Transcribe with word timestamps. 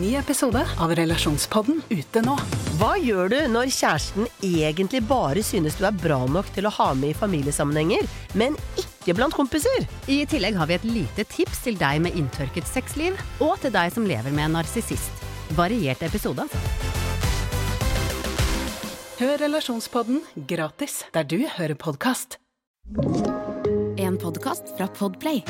Ny 0.00 0.14
episode 0.16 0.56
av 0.80 0.92
Relasjonspodden 0.96 1.82
ute 1.90 2.20
nå. 2.24 2.32
Hva 2.80 2.94
gjør 2.96 3.28
du 3.28 3.34
når 3.52 3.68
kjæresten 3.76 4.24
egentlig 4.40 5.02
bare 5.04 5.42
synes 5.44 5.74
du 5.76 5.82
er 5.84 5.98
bra 6.00 6.16
nok 6.32 6.46
til 6.54 6.64
å 6.64 6.70
ha 6.72 6.86
med 6.96 7.10
i 7.12 7.16
familiesammenhenger, 7.18 8.06
men 8.40 8.56
ikke 8.80 9.12
blant 9.18 9.36
kompiser? 9.36 9.84
I 10.08 10.22
tillegg 10.24 10.56
har 10.56 10.70
vi 10.70 10.78
et 10.78 10.86
lite 10.88 11.26
tips 11.28 11.60
til 11.66 11.76
deg 11.76 12.00
med 12.06 12.16
inntørket 12.16 12.64
sexliv, 12.70 13.20
og 13.44 13.60
til 13.60 13.74
deg 13.74 13.92
som 13.92 14.08
lever 14.08 14.32
med 14.32 14.46
en 14.46 14.56
narsissist. 14.62 15.12
Variert 15.58 16.00
episode, 16.08 16.48
altså. 16.48 16.62
Hør 19.20 19.36
Relasjonspodden 19.44 20.24
gratis 20.48 21.02
der 21.12 21.28
du 21.28 21.42
hører 21.58 21.76
podkast. 21.76 22.40
En 24.00 24.16
podkast 24.16 24.72
fra 24.72 24.88
Podplay. 24.96 25.44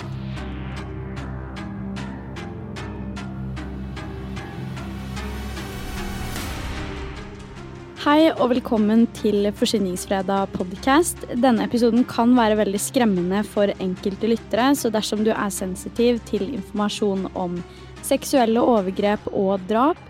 Hei 8.02 8.32
og 8.32 8.48
velkommen 8.50 9.04
til 9.14 9.44
Forsyningsfredag 9.54 10.48
podcast. 10.56 11.20
Denne 11.38 11.68
episoden 11.68 12.02
kan 12.10 12.32
være 12.34 12.56
veldig 12.58 12.80
skremmende 12.82 13.44
for 13.46 13.70
enkelte 13.76 14.26
lyttere, 14.26 14.72
så 14.74 14.90
dersom 14.90 15.22
du 15.22 15.30
er 15.30 15.52
sensitiv 15.54 16.18
til 16.26 16.48
informasjon 16.48 17.28
om 17.38 17.54
seksuelle 18.02 18.58
overgrep 18.58 19.28
og 19.30 19.62
drap, 19.70 20.00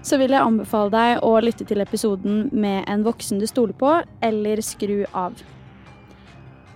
så 0.00 0.16
vil 0.16 0.32
jeg 0.32 0.40
anbefale 0.40 0.94
deg 0.96 1.20
å 1.28 1.34
lytte 1.44 1.68
til 1.68 1.84
episoden 1.84 2.46
med 2.56 2.88
en 2.88 3.04
voksen 3.04 3.36
du 3.36 3.44
stoler 3.44 3.76
på, 3.76 3.98
eller 4.24 4.64
skru 4.64 5.02
av. 5.12 5.36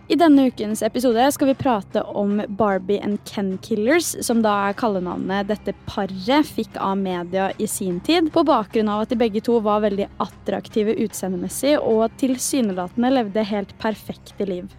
I 0.07 0.15
denne 0.15 0.45
ukens 0.47 0.85
episode 0.87 1.25
skal 1.35 1.49
vi 1.49 1.55
prate 1.59 1.99
om 2.15 2.39
Barbie 2.59 3.01
and 3.03 3.19
Ken 3.27 3.57
Killers, 3.59 4.13
som 4.23 4.39
da 4.45 4.53
er 4.69 4.77
kallenavnet 4.79 5.49
dette 5.49 5.75
paret 5.89 6.47
fikk 6.47 6.79
av 6.79 6.95
media 7.01 7.49
i 7.59 7.67
sin 7.67 7.99
tid, 8.07 8.31
på 8.31 8.45
bakgrunn 8.47 8.87
av 8.93 9.03
at 9.03 9.11
de 9.11 9.19
begge 9.19 9.43
to 9.43 9.59
var 9.67 9.83
veldig 9.83 10.07
attraktive 10.23 10.95
utseendemessig 11.03 11.75
og 11.81 12.15
tilsynelatende 12.23 13.11
levde 13.19 13.49
helt 13.51 13.75
perfekte 13.83 14.47
liv. 14.47 14.71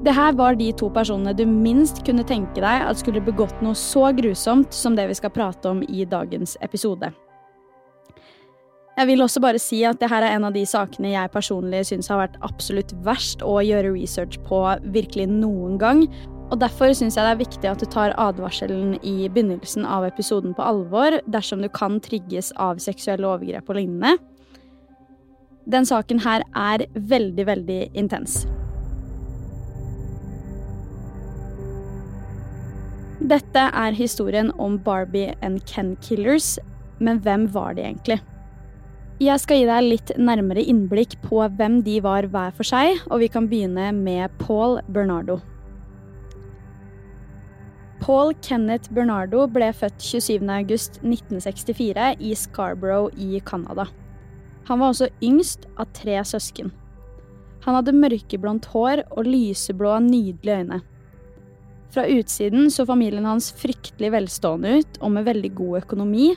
Det 0.00 0.16
her 0.16 0.32
var 0.32 0.56
de 0.56 0.72
to 0.72 0.88
personene 0.88 1.36
du 1.36 1.44
minst 1.44 2.00
kunne 2.06 2.24
tenke 2.24 2.64
deg 2.64 2.86
at 2.88 3.04
skulle 3.04 3.20
begått 3.20 3.60
noe 3.60 3.76
så 3.76 4.08
grusomt 4.16 4.72
som 4.72 4.96
det 4.96 5.10
vi 5.10 5.20
skal 5.20 5.36
prate 5.36 5.68
om 5.68 5.84
i 5.84 6.08
dagens 6.08 6.56
episode. 6.64 7.12
Jeg 9.00 9.08
vil 9.08 9.22
også 9.24 9.40
bare 9.40 9.56
si 9.56 9.78
at 9.88 9.96
det 9.96 10.10
her 10.12 10.20
er 10.20 10.34
en 10.36 10.44
av 10.44 10.52
de 10.52 10.60
sakene 10.68 11.14
jeg 11.14 11.32
personlig 11.32 11.86
syns 11.88 12.10
har 12.12 12.18
vært 12.20 12.34
absolutt 12.44 12.90
verst 13.06 13.40
å 13.40 13.54
gjøre 13.64 13.94
research 13.94 14.36
på 14.44 14.58
virkelig 14.92 15.24
noen 15.30 15.78
gang. 15.80 16.02
Og 16.52 16.58
Derfor 16.60 16.92
syns 16.92 17.16
jeg 17.16 17.24
det 17.24 17.30
er 17.32 17.38
viktig 17.40 17.70
at 17.70 17.80
du 17.80 17.86
tar 17.88 18.12
advarselen 18.20 18.98
i 19.00 19.30
begynnelsen 19.32 19.86
av 19.88 20.04
episoden 20.04 20.52
på 20.52 20.66
alvor 20.68 21.16
dersom 21.32 21.64
du 21.64 21.70
kan 21.72 21.96
trigges 22.04 22.50
av 22.60 22.82
seksuelle 22.84 23.24
overgrep 23.24 23.72
og 23.72 23.78
lignende. 23.78 24.18
Den 25.64 25.88
saken 25.88 26.20
her 26.20 26.44
er 26.52 26.84
veldig, 26.92 27.46
veldig 27.48 27.78
intens. 27.96 28.42
Dette 33.32 33.64
er 33.64 33.96
historien 33.96 34.52
om 34.60 34.76
Barbie 34.76 35.32
and 35.40 35.64
Ken 35.64 35.94
Killers, 36.04 36.58
men 37.00 37.22
hvem 37.24 37.48
var 37.56 37.80
de 37.80 37.86
egentlig? 37.86 38.18
Jeg 39.20 39.36
skal 39.42 39.58
gi 39.60 39.64
deg 39.68 39.84
litt 39.84 40.10
nærmere 40.16 40.62
innblikk 40.64 41.18
på 41.20 41.42
hvem 41.58 41.82
de 41.84 41.98
var 42.00 42.24
hver 42.32 42.54
for 42.56 42.64
seg, 42.64 43.02
og 43.12 43.20
vi 43.20 43.26
kan 43.28 43.50
begynne 43.50 43.90
med 43.92 44.32
Paul 44.40 44.78
Bernardo. 44.88 45.34
Paul 48.00 48.32
Kenneth 48.40 48.88
Bernardo 48.96 49.44
ble 49.52 49.68
født 49.76 50.00
27.8.1964 50.00 52.06
i 52.16 52.32
Scarborough 52.32 53.12
i 53.20 53.42
Canada. 53.44 53.84
Han 54.70 54.80
var 54.80 54.94
også 54.94 55.10
yngst 55.20 55.68
av 55.76 55.90
tre 55.98 56.16
søsken. 56.24 56.72
Han 57.66 57.76
hadde 57.76 57.92
mørkeblondt 58.00 58.70
hår 58.72 59.04
og 59.10 59.28
lyseblå, 59.28 59.98
nydelige 60.06 60.62
øyne. 60.62 60.78
Fra 61.92 62.06
utsiden 62.08 62.72
så 62.72 62.88
familien 62.88 63.28
hans 63.28 63.52
fryktelig 63.52 64.14
velstående 64.16 64.78
ut 64.80 64.98
og 65.02 65.12
med 65.12 65.28
veldig 65.28 65.52
god 65.60 65.82
økonomi, 65.82 66.30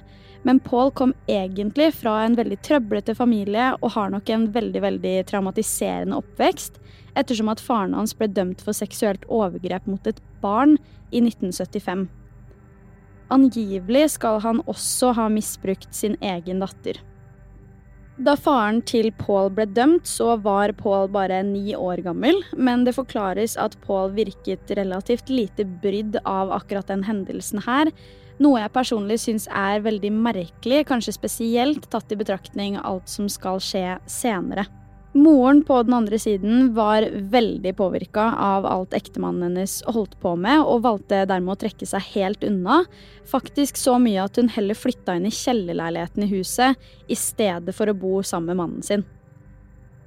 men 0.43 0.59
Paul 0.59 0.91
kom 0.91 1.13
egentlig 1.27 1.89
fra 1.95 2.17
en 2.23 2.35
veldig 2.35 2.59
trøblete 2.65 3.15
familie 3.15 3.71
og 3.79 3.93
har 3.95 4.11
nok 4.13 4.29
en 4.33 4.49
veldig 4.55 4.81
veldig 4.83 5.13
traumatiserende 5.29 6.19
oppvekst, 6.19 6.79
ettersom 7.19 7.51
at 7.53 7.63
faren 7.63 7.95
hans 7.95 8.15
ble 8.17 8.27
dømt 8.31 8.63
for 8.65 8.75
seksuelt 8.75 9.23
overgrep 9.31 9.87
mot 9.87 10.07
et 10.09 10.19
barn 10.43 10.75
i 11.11 11.21
1975. 11.23 12.07
Angivelig 13.33 14.09
skal 14.17 14.41
han 14.43 14.61
også 14.69 15.13
ha 15.17 15.29
misbrukt 15.31 15.93
sin 15.95 16.17
egen 16.21 16.61
datter. 16.63 16.99
Da 18.21 18.35
faren 18.37 18.83
til 18.85 19.07
Paul 19.17 19.47
ble 19.55 19.65
dømt, 19.73 20.05
så 20.05 20.35
var 20.43 20.75
Paul 20.77 21.07
bare 21.09 21.39
ni 21.47 21.73
år 21.73 22.03
gammel, 22.05 22.43
men 22.53 22.83
det 22.85 22.93
forklares 22.93 23.55
at 23.57 23.73
Paul 23.87 24.11
virket 24.13 24.69
relativt 24.77 25.31
lite 25.33 25.65
brydd 25.65 26.19
av 26.21 26.53
akkurat 26.53 26.91
den 26.91 27.07
hendelsen 27.07 27.63
her, 27.65 27.89
noe 28.41 28.61
jeg 28.61 28.73
personlig 28.73 29.19
syns 29.21 29.49
er 29.49 29.83
veldig 29.85 30.13
merkelig, 30.15 30.85
kanskje 30.89 31.17
spesielt 31.17 31.89
tatt 31.91 32.11
i 32.13 32.17
betraktning 32.19 32.79
alt 32.81 33.11
som 33.11 33.29
skal 33.31 33.61
skje 33.61 33.99
senere. 34.09 34.65
Moren 35.13 35.59
på 35.61 35.75
den 35.85 35.93
andre 35.93 36.17
siden 36.17 36.71
var 36.73 37.05
veldig 37.13 37.75
påvirka 37.77 38.31
av 38.41 38.65
alt 38.65 38.95
ektemannen 38.97 39.43
hennes 39.51 39.75
holdt 39.85 40.15
på 40.23 40.31
med, 40.41 40.63
og 40.65 40.81
valgte 40.87 41.19
dermed 41.29 41.53
å 41.53 41.59
trekke 41.61 41.85
seg 41.85 42.07
helt 42.15 42.41
unna. 42.47 42.79
Faktisk 43.29 43.77
så 43.77 43.99
mye 44.01 44.23
at 44.25 44.39
hun 44.41 44.49
heller 44.55 44.77
flytta 44.77 45.19
inn 45.19 45.27
i 45.29 45.33
kjellerleiligheten 45.33 46.25
i 46.25 46.31
huset 46.33 46.89
i 47.05 47.17
stedet 47.19 47.77
for 47.77 47.91
å 47.91 47.97
bo 47.97 48.23
sammen 48.25 48.55
med 48.55 48.61
mannen 48.63 48.87
sin. 48.87 49.05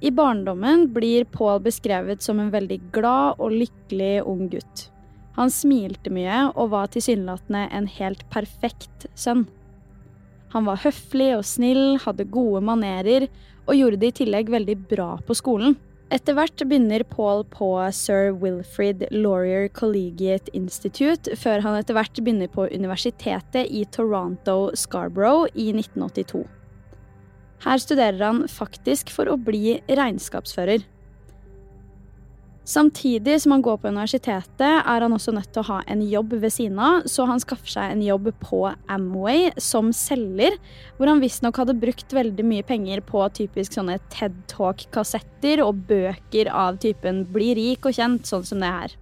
I 0.03 0.11
barndommen 0.11 0.89
blir 0.93 1.23
Paul 1.31 1.63
beskrevet 1.63 2.21
som 2.21 2.43
en 2.43 2.51
veldig 2.51 2.81
glad 2.91 3.39
og 3.39 3.55
lykkelig 3.55 4.13
ung 4.27 4.49
gutt. 4.51 4.89
Han 5.37 5.53
smilte 5.53 6.11
mye 6.13 6.47
og 6.55 6.71
var 6.73 6.89
tilsynelatende 6.93 7.67
en 7.77 7.87
helt 7.99 8.23
perfekt 8.33 9.05
sønn. 9.13 9.45
Han 10.55 10.65
var 10.65 10.81
høflig 10.81 11.33
og 11.35 11.45
snill, 11.45 11.99
hadde 12.01 12.29
gode 12.31 12.63
manerer 12.65 13.27
og 13.67 13.75
gjorde 13.75 13.99
det 14.01 14.13
i 14.13 14.17
tillegg 14.23 14.49
veldig 14.49 14.77
bra 14.89 15.11
på 15.27 15.35
skolen. 15.37 15.75
Etter 16.07 16.37
hvert 16.37 16.61
begynner 16.63 17.03
Paul 17.03 17.41
på 17.51 17.67
Sir 17.91 18.31
Wilfrid 18.39 19.03
Laurier 19.11 19.67
Collegiate 19.75 20.53
Institute, 20.55 21.35
før 21.35 21.65
han 21.65 21.75
etter 21.75 21.97
hvert 21.97 22.21
begynner 22.21 22.47
på 22.47 22.69
universitetet 22.71 23.67
i 23.67 23.83
Toronto 23.91 24.71
Scarborough 24.71 25.51
i 25.51 25.73
1982. 25.75 26.45
Her 27.65 27.83
studerer 27.83 28.23
han 28.23 28.45
faktisk 28.47 29.11
for 29.11 29.27
å 29.27 29.35
bli 29.35 29.81
regnskapsfører. 29.89 30.85
Samtidig 32.67 33.37
som 33.41 33.53
han 33.53 33.61
går 33.63 33.77
på 33.79 33.87
universitetet, 33.87 34.59
er 34.83 35.03
han 35.03 35.13
også 35.15 35.31
nødt 35.31 35.53
til 35.55 35.61
å 35.61 35.69
ha 35.69 35.77
en 35.87 36.01
jobb 36.03 36.33
ved 36.41 36.51
siden 36.51 36.81
av, 36.83 37.05
så 37.07 37.23
han 37.29 37.39
skaffer 37.39 37.71
seg 37.71 37.93
en 37.93 38.01
jobb 38.03 38.27
på 38.41 38.59
Amway 38.91 39.53
som 39.63 39.93
selger, 39.95 40.57
hvor 40.97 41.07
han 41.07 41.23
visstnok 41.23 41.61
hadde 41.61 41.77
brukt 41.79 42.11
veldig 42.11 42.43
mye 42.43 42.67
penger 42.67 42.99
på 43.07 43.23
typisk 43.39 43.77
sånne 43.77 43.95
TED 44.11 44.35
Talk-kassetter 44.51 45.63
og 45.63 45.79
bøker 45.87 46.51
av 46.51 46.81
typen 46.83 47.23
'bli 47.31 47.53
rik 47.55 47.87
og 47.87 47.95
kjent', 47.95 48.27
sånn 48.27 48.43
som 48.43 48.59
det 48.59 48.75
her. 48.75 48.99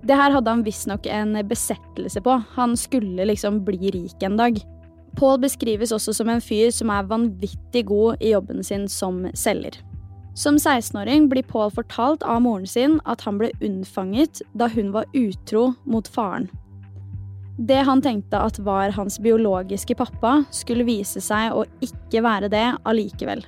Det 0.00 0.16
her 0.16 0.32
hadde 0.32 0.56
han 0.56 0.64
visstnok 0.64 1.06
en 1.06 1.36
besettelse 1.44 2.24
på. 2.24 2.42
Han 2.56 2.76
skulle 2.80 3.28
liksom 3.28 3.60
bli 3.62 3.92
rik 3.92 4.22
en 4.22 4.40
dag. 4.40 4.56
Paul 5.20 5.36
beskrives 5.36 5.92
også 5.92 6.14
som 6.16 6.32
en 6.32 6.40
fyr 6.40 6.72
som 6.72 6.88
er 6.88 7.04
vanvittig 7.04 7.84
god 7.92 8.16
i 8.24 8.32
jobben 8.32 8.64
sin 8.64 8.88
som 8.88 9.26
selger. 9.34 9.76
Som 10.34 10.56
16-åring 10.56 11.28
blir 11.28 11.42
Paul 11.42 11.70
fortalt 11.70 12.22
av 12.22 12.40
moren 12.42 12.66
sin 12.66 13.00
at 13.04 13.20
han 13.26 13.36
ble 13.40 13.50
unnfanget 13.60 14.40
da 14.56 14.68
hun 14.72 14.92
var 14.94 15.04
utro 15.12 15.72
mot 15.84 16.08
faren. 16.08 16.48
Det 17.60 17.82
han 17.84 18.00
tenkte 18.02 18.40
at 18.40 18.58
var 18.64 18.94
hans 18.96 19.18
biologiske 19.20 19.94
pappa, 19.94 20.38
skulle 20.50 20.88
vise 20.88 21.20
seg 21.20 21.52
å 21.52 21.66
ikke 21.84 22.24
være 22.24 22.48
det 22.52 22.64
allikevel. 22.88 23.44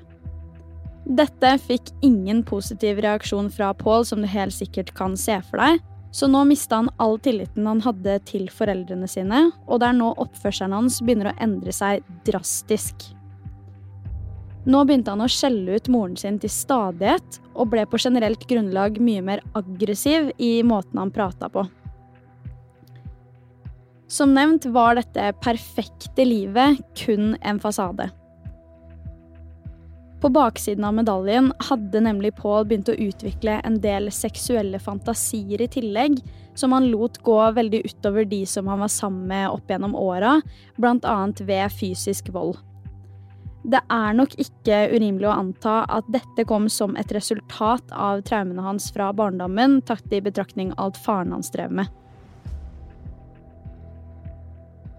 Dette 1.05 1.57
fikk 1.65 1.89
ingen 2.05 2.43
positiv 2.45 3.01
reaksjon 3.05 3.49
fra 3.53 3.73
Paul, 3.77 4.05
som 4.05 4.21
du 4.21 4.29
helt 4.29 4.55
sikkert 4.57 4.93
kan 4.97 5.17
se 5.17 5.41
for 5.49 5.61
deg, 5.61 5.81
så 6.15 6.29
nå 6.31 6.45
mista 6.47 6.83
han 6.83 6.93
all 7.03 7.17
tilliten 7.19 7.67
han 7.67 7.81
hadde 7.85 8.21
til 8.29 8.47
foreldrene 8.53 9.09
sine, 9.11 9.49
og 9.67 9.81
det 9.81 9.89
er 9.89 9.99
nå 9.99 10.13
oppførselen 10.21 10.77
hans 10.77 11.01
begynner 11.03 11.33
å 11.33 11.39
endre 11.43 11.75
seg 11.75 12.05
drastisk. 12.29 13.09
Nå 14.65 14.81
begynte 14.89 15.13
han 15.13 15.21
å 15.21 15.29
skjelle 15.29 15.77
ut 15.77 15.89
moren 15.93 16.17
sin 16.17 16.39
til 16.41 16.53
stadighet, 16.53 17.41
og 17.53 17.71
ble 17.75 17.85
på 17.85 18.01
generelt 18.01 18.47
grunnlag 18.49 18.97
mye 19.03 19.23
mer 19.25 19.43
aggressiv 19.59 20.31
i 20.41 20.57
måten 20.65 21.01
han 21.03 21.13
prata 21.13 21.51
på. 21.53 21.67
Som 24.09 24.33
nevnt 24.37 24.65
var 24.73 24.97
dette 24.97 25.33
perfekte 25.45 26.25
livet 26.25 26.81
kun 26.97 27.35
en 27.43 27.61
fasade. 27.61 28.09
På 30.25 30.31
baksiden 30.33 30.87
av 30.89 30.95
medaljen 30.97 31.51
hadde 31.69 32.01
nemlig 32.01 32.31
Paul 32.39 32.65
begynt 32.65 32.89
å 32.89 32.97
utvikle 32.97 33.59
en 33.69 33.75
del 33.85 34.09
seksuelle 34.15 34.79
fantasier 34.81 35.61
i 35.61 35.69
tillegg, 35.69 36.17
som 36.57 36.73
han 36.73 36.87
lot 36.89 37.19
gå 37.27 37.37
veldig 37.59 37.83
utover 37.85 38.25
de 38.25 38.45
som 38.49 38.71
han 38.73 38.81
var 38.81 38.93
sammen 38.93 39.27
med 39.29 39.51
opp 39.51 39.69
gjennom 39.69 39.97
åra, 39.99 40.39
bl.a. 40.81 41.19
ved 41.45 41.77
fysisk 41.77 42.33
vold. 42.33 42.57
Det 43.65 43.81
er 43.89 44.13
nok 44.13 44.35
ikke 44.37 44.79
urimelig 44.93 45.29
å 45.31 45.37
anta 45.39 45.75
at 45.89 46.09
dette 46.13 46.45
kom 46.49 46.67
som 46.69 46.99
et 47.01 47.13
resultat 47.17 47.93
av 47.97 48.21
traumene 48.29 48.65
hans 48.65 48.91
fra 48.93 49.09
barndommen, 49.17 49.79
tatt 49.89 50.13
i 50.13 50.21
betraktning 50.25 50.75
alt 50.77 51.01
faren 51.01 51.33
hans 51.33 51.49
drev 51.55 51.73
med. 51.73 51.89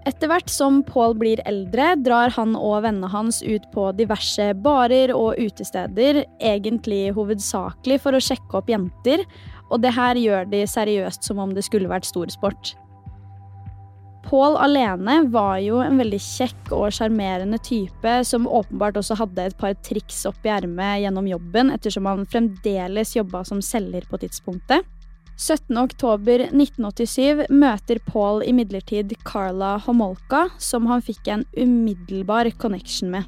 Etter 0.06 0.30
hvert 0.30 0.50
som 0.54 0.84
Paul 0.86 1.16
blir 1.18 1.40
eldre, 1.50 1.96
drar 2.06 2.34
han 2.36 2.54
og 2.58 2.84
vennene 2.86 3.10
hans 3.10 3.40
ut 3.42 3.64
på 3.74 3.88
diverse 3.98 4.52
barer 4.62 5.14
og 5.14 5.40
utesteder, 5.42 6.24
egentlig 6.38 7.08
hovedsakelig 7.18 7.98
for 8.04 8.14
å 8.14 8.22
sjekke 8.22 8.62
opp 8.62 8.70
jenter, 8.70 9.26
og 9.74 9.82
det 9.82 9.96
her 9.98 10.18
gjør 10.22 10.50
de 10.52 10.62
seriøst 10.70 11.26
som 11.26 11.42
om 11.42 11.54
det 11.58 11.66
skulle 11.66 11.90
vært 11.90 12.06
storsport. 12.06 12.76
Paul 14.26 14.56
alene 14.58 15.20
var 15.30 15.60
jo 15.62 15.78
en 15.84 16.00
veldig 16.02 16.18
kjekk 16.22 16.72
og 16.74 16.94
sjarmerende 16.98 17.60
type 17.62 18.14
som 18.26 18.48
åpenbart 18.50 18.98
også 18.98 19.20
hadde 19.20 19.46
et 19.46 19.58
par 19.60 19.76
triks 19.86 20.24
opp 20.26 20.48
i 20.48 20.54
ermet 20.56 21.04
gjennom 21.04 21.28
jobben, 21.30 21.70
ettersom 21.74 22.10
han 22.10 22.26
fremdeles 22.26 23.16
jobba 23.16 23.44
som 23.46 23.62
selger 23.62 24.08
på 24.10 24.18
tidspunktet. 24.24 24.88
17.10.1987 25.36 27.52
møter 27.52 28.00
Paul 28.08 28.42
imidlertid 28.48 29.12
Carla 29.28 29.76
Homolka, 29.86 30.48
som 30.58 30.88
han 30.90 31.04
fikk 31.04 31.28
en 31.28 31.44
umiddelbar 31.60 32.50
connection 32.58 33.12
med. 33.12 33.24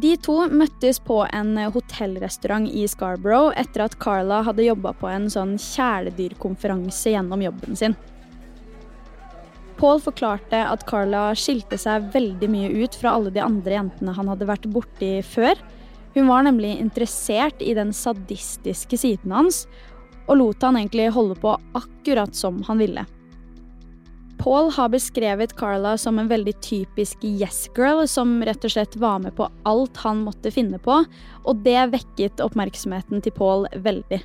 De 0.00 0.14
to 0.22 0.46
møttes 0.54 1.00
på 1.02 1.24
en 1.34 1.56
hotellrestaurant 1.74 2.70
i 2.70 2.86
Scarborough 2.88 3.50
etter 3.58 3.88
at 3.88 3.98
Carla 4.00 4.44
hadde 4.46 4.68
jobba 4.68 4.94
på 4.94 5.10
en 5.10 5.26
sånn 5.32 5.56
kjæledyrkonferanse 5.58 7.16
gjennom 7.16 7.42
jobben 7.42 7.76
sin. 7.76 7.98
Paul 9.80 10.00
forklarte 10.04 10.58
at 10.68 10.82
Carla 10.88 11.30
skilte 11.38 11.78
seg 11.80 12.10
veldig 12.12 12.48
mye 12.52 12.68
ut 12.82 12.96
fra 13.00 13.14
alle 13.16 13.30
de 13.32 13.40
andre 13.40 13.78
jentene 13.78 14.12
han 14.12 14.28
hadde 14.28 14.48
vært 14.50 14.66
borti 14.74 15.14
før. 15.24 15.56
Hun 16.12 16.28
var 16.28 16.44
nemlig 16.44 16.74
interessert 16.82 17.62
i 17.64 17.72
den 17.78 17.94
sadistiske 17.96 18.98
siden 19.00 19.32
hans, 19.32 19.64
og 20.28 20.36
lot 20.36 20.66
han 20.66 20.76
egentlig 20.76 21.08
holde 21.14 21.38
på 21.40 21.54
akkurat 21.78 22.36
som 22.36 22.60
han 22.68 22.82
ville. 22.82 23.06
Paul 24.40 24.70
har 24.72 24.92
beskrevet 24.92 25.56
Carla 25.56 25.94
som 26.00 26.18
en 26.18 26.28
veldig 26.28 26.54
typisk 26.64 27.24
yes-girl, 27.24 28.06
som 28.08 28.38
rett 28.44 28.64
og 28.64 28.72
slett 28.72 28.96
var 29.00 29.20
med 29.24 29.34
på 29.36 29.48
alt 29.68 30.00
han 30.04 30.22
måtte 30.24 30.52
finne 30.52 30.80
på, 30.80 31.02
og 31.44 31.64
det 31.64 31.88
vekket 31.92 32.40
oppmerksomheten 32.44 33.24
til 33.24 33.36
Paul 33.36 33.68
veldig. 33.84 34.20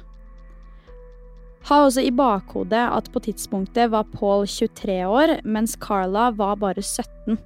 Ha 1.66 1.80
også 1.82 2.02
i 2.06 2.12
bakhodet 2.14 2.84
at 2.94 3.08
på 3.10 3.20
tidspunktet 3.26 3.90
var 3.90 4.06
Paul 4.14 4.46
23 4.48 5.06
år, 5.10 5.40
mens 5.44 5.74
Carla 5.82 6.30
var 6.32 6.60
bare 6.62 6.82
17. 6.82 7.38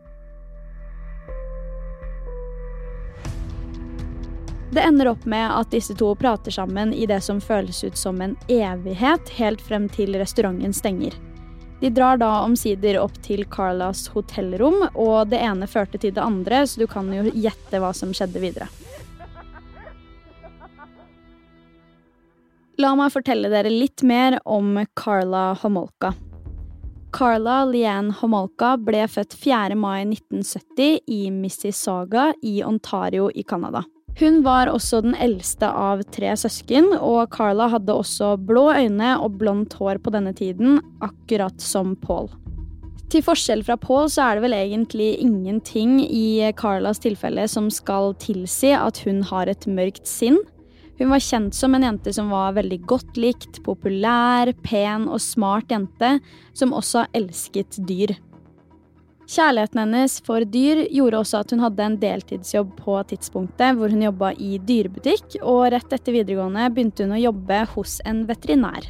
Det 4.72 4.82
ender 4.84 5.08
opp 5.08 5.24
med 5.26 5.48
at 5.56 5.72
disse 5.72 5.96
to 5.98 6.12
prater 6.20 6.52
sammen 6.52 6.92
i 6.94 7.08
det 7.10 7.22
som 7.24 7.40
føles 7.42 7.80
ut 7.84 7.98
som 7.98 8.20
en 8.22 8.36
evighet, 8.52 9.32
helt 9.40 9.64
frem 9.64 9.88
til 9.90 10.20
restauranten 10.20 10.76
stenger. 10.76 11.16
De 11.80 11.90
drar 11.90 12.20
da 12.20 12.42
omsider 12.44 13.00
opp 13.00 13.16
til 13.24 13.46
Carlas 13.48 14.10
hotellrom, 14.12 14.84
og 14.94 15.32
det 15.32 15.40
ene 15.40 15.68
førte 15.68 15.98
til 15.98 16.12
det 16.14 16.22
andre, 16.22 16.66
så 16.68 16.84
du 16.84 16.88
kan 16.92 17.08
jo 17.16 17.24
gjette 17.32 17.80
hva 17.80 17.96
som 17.96 18.12
skjedde 18.12 18.44
videre. 18.44 18.68
La 22.80 22.94
meg 22.96 23.10
fortelle 23.12 23.50
dere 23.52 23.68
litt 23.74 24.06
mer 24.08 24.38
om 24.48 24.78
Carla 24.96 25.50
Homolka. 25.60 26.14
Carla 27.12 27.66
Leanne 27.68 28.14
Homolka 28.22 28.78
ble 28.80 29.02
født 29.12 29.34
4. 29.36 29.76
mai 29.76 30.06
1970 30.06 31.02
i 31.12 31.18
Mississauga 31.36 32.30
i 32.40 32.62
Ontario 32.64 33.26
i 33.36 33.44
Canada. 33.44 33.82
Hun 34.22 34.40
var 34.46 34.72
også 34.72 35.02
den 35.04 35.18
eldste 35.20 35.68
av 35.68 36.06
tre 36.16 36.32
søsken, 36.40 36.88
og 36.96 37.34
Carla 37.36 37.68
hadde 37.74 37.98
også 38.00 38.38
blå 38.48 38.70
øyne 38.72 39.10
og 39.20 39.36
blondt 39.42 39.76
hår 39.76 40.00
på 40.00 40.14
denne 40.16 40.32
tiden, 40.38 40.80
akkurat 41.04 41.60
som 41.60 41.98
Paul. 42.00 42.32
Til 43.12 43.26
forskjell 43.26 43.66
fra 43.68 43.76
Paul 43.76 44.08
så 44.08 44.30
er 44.30 44.38
det 44.40 44.46
vel 44.46 44.56
egentlig 44.56 45.10
ingenting 45.20 45.98
i 46.06 46.48
Carlas 46.56 47.04
tilfelle 47.04 47.44
som 47.52 47.68
skal 47.74 48.14
tilsi 48.24 48.72
at 48.78 49.04
hun 49.04 49.20
har 49.28 49.52
et 49.52 49.68
mørkt 49.68 50.08
sinn. 50.08 50.40
Hun 51.00 51.14
var 51.14 51.24
kjent 51.24 51.56
som 51.56 51.76
en 51.76 51.86
jente 51.86 52.12
som 52.14 52.32
var 52.34 52.58
veldig 52.58 52.82
godt 52.90 53.18
likt, 53.20 53.62
populær, 53.64 54.52
pen 54.66 55.08
og 55.08 55.22
smart 55.24 55.72
jente, 55.72 56.18
som 56.52 56.76
også 56.76 57.06
elsket 57.16 57.80
dyr. 57.88 58.18
Kjærligheten 59.30 59.80
hennes 59.84 60.16
for 60.26 60.42
dyr 60.42 60.82
gjorde 60.90 61.20
også 61.22 61.44
at 61.44 61.52
hun 61.54 61.62
hadde 61.62 61.86
en 61.86 61.98
deltidsjobb 62.02 62.72
på 62.82 62.96
tidspunktet 63.12 63.78
hvor 63.78 63.94
hun 63.94 64.02
jobba 64.02 64.32
i 64.42 64.58
dyrebutikk, 64.58 65.38
og 65.40 65.70
rett 65.76 65.94
etter 65.96 66.16
videregående 66.18 66.66
begynte 66.74 67.06
hun 67.06 67.14
å 67.16 67.22
jobbe 67.22 67.62
hos 67.76 68.00
en 68.10 68.24
veterinær. 68.28 68.90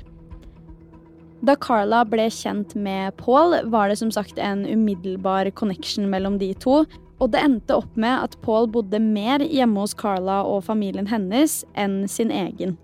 Da 1.45 1.55
Carla 1.59 2.01
ble 2.07 2.25
kjent 2.33 2.73
med 2.75 3.15
Paul, 3.19 3.53
var 3.71 3.91
det 3.91 3.99
som 3.99 4.09
sagt 4.11 4.39
en 4.41 4.65
umiddelbar 4.67 5.51
connection 5.59 6.09
mellom 6.11 6.39
de 6.41 6.53
to, 6.57 6.81
og 7.19 7.31
det 7.33 7.41
endte 7.43 7.75
opp 7.75 7.97
med 7.99 8.25
at 8.25 8.37
Paul 8.43 8.69
bodde 8.71 8.99
mer 9.03 9.43
hjemme 9.43 9.83
hos 9.83 9.95
Carla 9.97 10.41
og 10.47 10.63
familien 10.67 11.09
hennes 11.11 11.61
enn 11.77 12.05
sin 12.11 12.31
egen. 12.31 12.77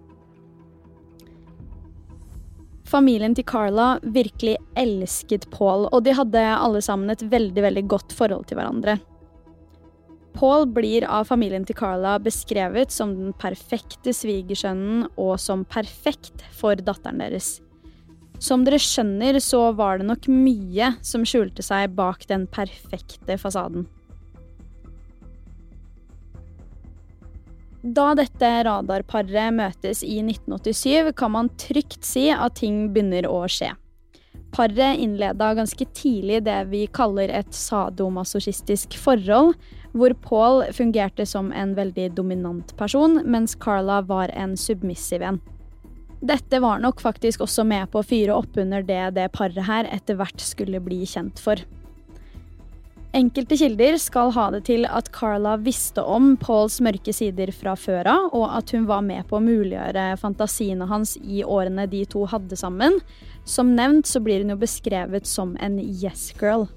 Familien 2.86 3.34
til 3.36 3.48
Carla 3.50 3.96
virkelig 4.04 4.60
elsket 4.78 5.48
Paul, 5.52 5.88
og 5.90 6.04
de 6.06 6.14
hadde 6.14 6.44
alle 6.54 6.84
sammen 6.86 7.10
et 7.10 7.24
veldig, 7.32 7.64
veldig 7.66 7.86
godt 7.90 8.14
forhold 8.14 8.46
til 8.48 8.60
hverandre. 8.60 9.00
Paul 10.36 10.68
blir 10.68 11.06
av 11.08 11.30
familien 11.30 11.64
til 11.66 11.78
Carla 11.80 12.18
beskrevet 12.22 12.92
som 12.92 13.14
den 13.16 13.34
perfekte 13.40 14.12
svigersønnen 14.14 15.08
og 15.16 15.38
som 15.40 15.64
perfekt 15.66 16.44
for 16.54 16.76
datteren 16.76 17.24
deres. 17.24 17.56
Som 18.44 18.66
dere 18.68 18.82
skjønner, 18.84 19.40
så 19.40 19.70
var 19.74 20.02
det 20.02 20.10
nok 20.10 20.28
mye 20.28 20.92
som 21.06 21.24
skjulte 21.26 21.64
seg 21.64 21.96
bak 21.96 22.28
den 22.30 22.50
perfekte 22.52 23.40
fasaden. 23.40 23.88
Da 27.86 28.16
dette 28.18 28.48
radarparet 28.66 29.54
møtes 29.54 30.00
i 30.02 30.18
1987, 30.24 31.12
kan 31.14 31.34
man 31.36 31.52
trygt 31.62 32.02
si 32.08 32.32
at 32.34 32.58
ting 32.58 32.88
begynner 32.96 33.28
å 33.30 33.44
skje. 33.46 33.76
Paret 34.56 34.98
innleda 35.04 35.52
ganske 35.54 35.86
tidlig 35.94 36.40
det 36.48 36.58
vi 36.72 36.86
kaller 36.90 37.30
et 37.30 37.54
sadomasochistisk 37.54 38.96
forhold, 38.98 39.54
hvor 39.94 40.16
Paul 40.24 40.64
fungerte 40.74 41.28
som 41.30 41.52
en 41.54 41.76
veldig 41.78 42.10
dominant 42.18 42.74
person, 42.80 43.20
mens 43.22 43.54
Carla 43.54 44.00
var 44.02 44.34
en 44.34 44.58
submissiv 44.58 45.22
en. 45.22 45.38
Dette 46.26 46.58
var 46.64 46.82
nok 46.82 47.04
faktisk 47.04 47.44
også 47.46 47.68
med 47.70 47.92
på 47.94 48.02
å 48.02 48.08
fyre 48.08 48.34
opp 48.34 48.58
under 48.58 48.82
det 48.82 49.04
det 49.20 49.30
paret 49.36 49.68
her 49.68 49.86
etter 49.94 50.18
hvert 50.18 50.42
skulle 50.42 50.82
bli 50.82 51.04
kjent 51.06 51.38
for. 51.38 51.62
Enkelte 53.16 53.56
kilder 53.56 53.96
skal 53.96 54.34
ha 54.36 54.50
det 54.52 54.66
til 54.68 54.84
at 54.92 55.08
Carla 55.16 55.54
visste 55.64 56.04
om 56.04 56.34
Pauls 56.36 56.82
mørke 56.84 57.14
sider 57.16 57.48
fra 57.56 57.78
før 57.80 58.10
av, 58.12 58.26
og 58.36 58.50
at 58.58 58.74
hun 58.76 58.90
var 58.90 59.06
med 59.08 59.24
på 59.30 59.38
å 59.38 59.46
muliggjøre 59.46 60.18
fantasiene 60.20 60.84
hans 60.90 61.14
i 61.24 61.40
årene 61.40 61.86
de 61.88 62.02
to 62.12 62.26
hadde 62.28 62.60
sammen. 62.60 63.00
Som 63.48 63.72
nevnt 63.78 64.12
så 64.12 64.20
blir 64.20 64.44
hun 64.44 64.52
jo 64.52 64.60
beskrevet 64.60 65.32
som 65.32 65.56
en 65.64 65.80
yes-girl. 65.80 66.68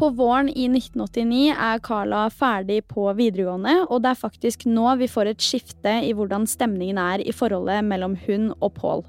På 0.00 0.08
våren 0.16 0.48
i 0.48 0.64
1989 0.64 1.52
er 1.52 1.84
Carla 1.84 2.24
ferdig 2.32 2.80
på 2.88 3.10
videregående, 3.12 3.82
og 3.90 4.00
det 4.00 4.14
er 4.14 4.22
faktisk 4.24 4.64
nå 4.64 4.88
vi 5.04 5.12
får 5.12 5.34
et 5.34 5.44
skifte 5.44 5.98
i 6.08 6.16
hvordan 6.16 6.48
stemningen 6.48 6.96
er 6.96 7.20
i 7.20 7.36
forholdet 7.36 7.84
mellom 7.84 8.16
hun 8.24 8.54
og 8.56 8.70
Paul. 8.80 9.04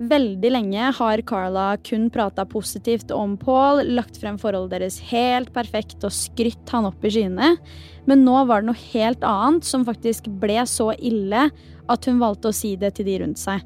Veldig 0.00 0.48
lenge 0.54 0.90
har 0.96 1.20
Carla 1.28 1.74
kun 1.84 2.06
prata 2.10 2.46
positivt 2.48 3.10
om 3.12 3.34
Paul, 3.36 3.82
lagt 3.84 4.16
frem 4.16 4.38
forholdet 4.40 4.78
deres 4.78 4.96
helt 5.10 5.50
perfekt 5.52 6.06
og 6.08 6.14
skrytt 6.16 6.72
han 6.72 6.86
opp 6.88 7.04
i 7.04 7.10
skyene. 7.12 7.50
Men 8.08 8.24
nå 8.24 8.38
var 8.48 8.62
det 8.62 8.70
noe 8.70 8.84
helt 8.94 9.26
annet 9.28 9.66
som 9.68 9.84
faktisk 9.84 10.30
ble 10.40 10.62
så 10.64 10.94
ille 10.96 11.50
at 11.90 12.08
hun 12.08 12.22
valgte 12.22 12.48
å 12.48 12.56
si 12.56 12.78
det 12.80 12.94
til 12.96 13.10
de 13.10 13.18
rundt 13.20 13.42
seg. 13.42 13.60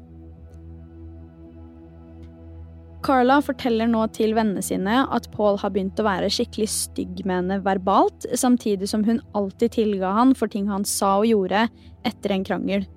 Carla 3.05 3.37
forteller 3.45 3.87
nå 3.87 4.03
til 4.17 4.33
vennene 4.35 4.65
sine 4.65 5.05
at 5.13 5.29
Paul 5.31 5.61
har 5.61 5.71
begynt 5.71 6.01
å 6.01 6.07
være 6.07 6.31
skikkelig 6.33 6.67
stygg 6.73 7.21
med 7.23 7.37
henne 7.37 7.61
verbalt, 7.63 8.27
samtidig 8.33 8.89
som 8.91 9.05
hun 9.07 9.23
alltid 9.37 9.77
tilga 9.77 10.11
han 10.17 10.35
for 10.35 10.51
ting 10.51 10.67
han 10.67 10.83
sa 10.89 11.19
og 11.21 11.29
gjorde 11.29 11.67
etter 12.03 12.35
en 12.35 12.43
krangel. 12.43 12.87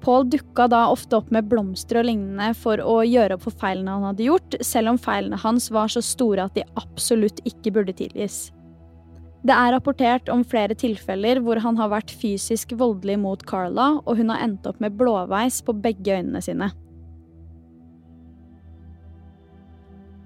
Paul 0.00 0.24
dukka 0.32 0.66
da 0.72 0.86
ofte 0.92 1.18
opp 1.18 1.30
med 1.34 1.48
blomster 1.50 2.00
og 2.00 2.08
lignende 2.08 2.54
for 2.56 2.80
å 2.80 3.00
gjøre 3.04 3.36
opp 3.36 3.44
for 3.44 3.56
feilene 3.60 3.96
han 3.96 4.08
hadde 4.10 4.26
gjort, 4.28 4.56
selv 4.64 4.94
om 4.94 5.00
feilene 5.00 5.40
hans 5.42 5.68
var 5.74 5.92
så 5.92 6.02
store 6.04 6.48
at 6.48 6.56
de 6.56 6.64
absolutt 6.80 7.42
ikke 7.48 7.74
burde 7.76 7.96
tilgis. 7.98 8.48
Det 9.40 9.56
er 9.56 9.72
rapportert 9.72 10.28
om 10.32 10.42
flere 10.44 10.76
tilfeller 10.76 11.40
hvor 11.40 11.60
han 11.64 11.78
har 11.80 11.92
vært 11.92 12.12
fysisk 12.12 12.74
voldelig 12.76 13.16
mot 13.22 13.44
Carla, 13.48 13.94
og 14.04 14.20
hun 14.20 14.32
har 14.32 14.44
endt 14.44 14.68
opp 14.68 14.80
med 14.84 14.96
blåveis 15.00 15.62
på 15.64 15.76
begge 15.80 16.18
øynene 16.18 16.42
sine. 16.44 16.68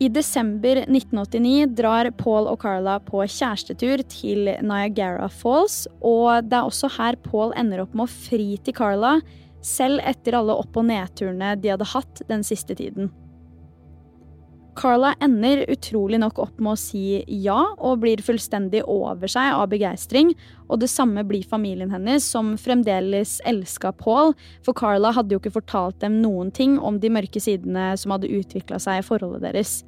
I 0.03 0.09
desember 0.11 0.81
1989 0.83 1.69
drar 1.79 2.09
Paul 2.19 2.49
og 2.51 2.59
Carla 2.65 2.97
på 3.07 3.23
kjærestetur 3.31 4.03
til 4.11 4.51
Niagara 4.67 5.29
Falls, 5.31 5.85
og 6.03 6.51
det 6.51 6.59
er 6.59 6.67
også 6.67 6.91
her 6.97 7.17
Paul 7.23 7.55
ender 7.57 7.85
opp 7.85 7.95
med 7.95 8.09
å 8.09 8.11
fri 8.11 8.57
til 8.67 8.75
Carla, 8.75 9.21
selv 9.65 10.03
etter 10.05 10.37
alle 10.39 10.57
opp- 10.61 10.77
og 10.77 10.89
nedturene 10.91 11.55
de 11.61 11.73
hadde 11.73 11.93
hatt 11.95 12.25
den 12.29 12.45
siste 12.47 12.77
tiden. 12.79 13.11
Carla 14.75 15.13
ender 15.23 15.65
utrolig 15.71 16.19
nok 16.19 16.39
opp 16.43 16.59
med 16.59 16.75
å 16.75 16.79
si 16.79 17.23
ja, 17.45 17.61
og 17.79 18.01
blir 18.03 18.23
fullstendig 18.25 18.83
over 18.91 19.31
seg 19.31 19.55
av 19.55 19.69
begeistring. 19.71 20.33
Og 20.67 20.81
det 20.83 20.91
samme 20.91 21.23
blir 21.27 21.47
familien 21.47 21.93
hennes, 21.95 22.27
som 22.27 22.55
fremdeles 22.59 23.37
elska 23.47 23.93
Paul, 24.01 24.35
for 24.67 24.77
Carla 24.77 25.13
hadde 25.15 25.37
jo 25.37 25.43
ikke 25.43 25.55
fortalt 25.61 26.01
dem 26.03 26.19
noen 26.25 26.51
ting 26.55 26.79
om 26.83 26.99
de 27.01 27.13
mørke 27.15 27.43
sidene 27.43 27.93
som 28.01 28.17
hadde 28.17 28.33
utvikla 28.35 28.81
seg 28.83 29.01
i 29.01 29.07
forholdet 29.07 29.47
deres. 29.47 29.83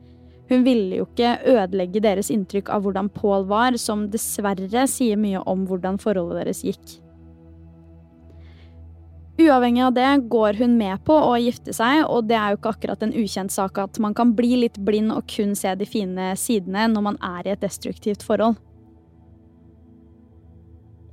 Hun 0.47 0.63
ville 0.63 1.01
jo 1.01 1.09
ikke 1.09 1.33
ødelegge 1.51 2.05
deres 2.05 2.31
inntrykk 2.31 2.71
av 2.71 2.87
hvordan 2.87 3.11
Paul 3.11 3.49
var, 3.51 3.75
som 3.83 4.07
dessverre 4.13 4.87
sier 4.91 5.19
mye 5.19 5.43
om 5.51 5.67
hvordan 5.67 5.99
forholdet 5.99 6.45
deres 6.45 6.63
gikk. 6.63 7.01
Uavhengig 9.37 9.83
av 9.85 9.93
det 9.93 10.11
går 10.33 10.57
hun 10.63 10.79
med 10.79 11.03
på 11.05 11.13
å 11.13 11.35
gifte 11.37 11.75
seg, 11.77 12.07
og 12.09 12.25
det 12.31 12.39
er 12.41 12.55
jo 12.55 12.61
ikke 12.61 12.71
akkurat 12.73 13.03
en 13.05 13.13
ukjent 13.13 13.53
sak 13.53 13.77
at 13.83 13.99
man 14.01 14.15
kan 14.17 14.33
bli 14.37 14.55
litt 14.63 14.79
blind 14.81 15.13
og 15.13 15.27
kun 15.29 15.53
se 15.59 15.75
de 15.77 15.89
fine 15.89 16.31
sidene 16.41 16.87
når 16.89 17.05
man 17.11 17.19
er 17.21 17.45
i 17.45 17.53
et 17.53 17.61
destruktivt 17.61 18.25
forhold. 18.25 18.57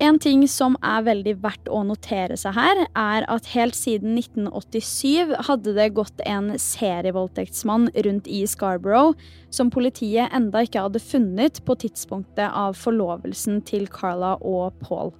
En 0.03 0.17
ting 0.19 0.41
som 0.51 0.73
er 0.83 1.03
veldig 1.05 1.33
verdt 1.43 1.69
å 1.71 1.79
notere 1.87 2.35
seg 2.39 2.55
her, 2.57 2.81
er 2.97 3.27
at 3.31 3.47
helt 3.53 3.77
siden 3.77 4.17
1987 4.17 5.35
hadde 5.47 5.75
det 5.77 5.93
gått 5.95 6.23
en 6.27 6.51
serievoldtektsmann 6.59 7.89
rundt 8.07 8.27
i 8.27 8.41
Scarborough 8.49 9.13
som 9.53 9.71
politiet 9.71 10.33
enda 10.35 10.65
ikke 10.65 10.87
hadde 10.87 11.03
funnet 11.03 11.61
på 11.63 11.77
tidspunktet 11.85 12.49
av 12.49 12.75
forlovelsen 12.79 13.61
til 13.69 13.87
Carla 13.91 14.35
og 14.41 14.75
Paul. 14.83 15.13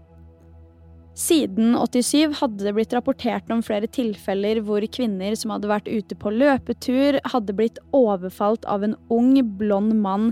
Siden 1.13 1.75
87 1.77 2.34
hadde 2.39 2.65
det 2.65 2.74
blitt 2.74 2.93
rapportert 2.96 3.51
om 3.53 3.62
flere 3.62 3.86
tilfeller 3.86 4.63
hvor 4.65 4.82
kvinner 4.89 5.36
som 5.38 5.53
hadde 5.53 5.70
vært 5.70 5.91
ute 5.91 6.17
på 6.17 6.32
løpetur, 6.34 7.20
hadde 7.29 7.53
blitt 7.53 7.77
overfalt 7.93 8.65
av 8.65 8.86
en 8.88 8.96
ung, 9.13 9.36
blond 9.60 9.93
mann 10.01 10.32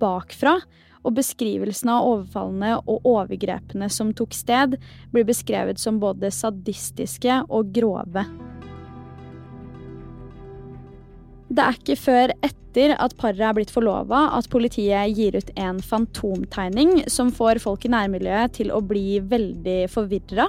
bakfra, 0.00 0.56
og 1.02 1.16
beskrivelsene 1.18 1.98
av 1.98 2.08
overfallene 2.08 2.76
og 2.86 3.08
overgrepene 3.10 3.90
som 3.92 4.14
tok 4.16 4.32
sted, 4.38 4.78
blir 5.12 5.28
beskrevet 5.28 5.82
som 5.82 6.00
både 6.00 6.30
sadistiske 6.32 7.42
og 7.50 7.74
grove. 7.74 8.24
Det 11.52 11.60
er 11.60 11.76
ikke 11.76 11.98
før 12.00 12.32
etter 12.46 12.94
at 12.96 13.12
paret 13.20 13.42
er 13.44 13.52
blitt 13.56 13.72
forlova 13.74 14.22
at 14.38 14.46
politiet 14.52 15.12
gir 15.18 15.34
ut 15.36 15.50
en 15.60 15.82
fantomtegning 15.84 17.02
som 17.12 17.32
får 17.34 17.60
folk 17.60 17.84
i 17.84 17.90
nærmiljøet 17.92 18.54
til 18.56 18.72
å 18.72 18.80
bli 18.80 19.18
veldig 19.20 19.82
forvirra. 19.92 20.46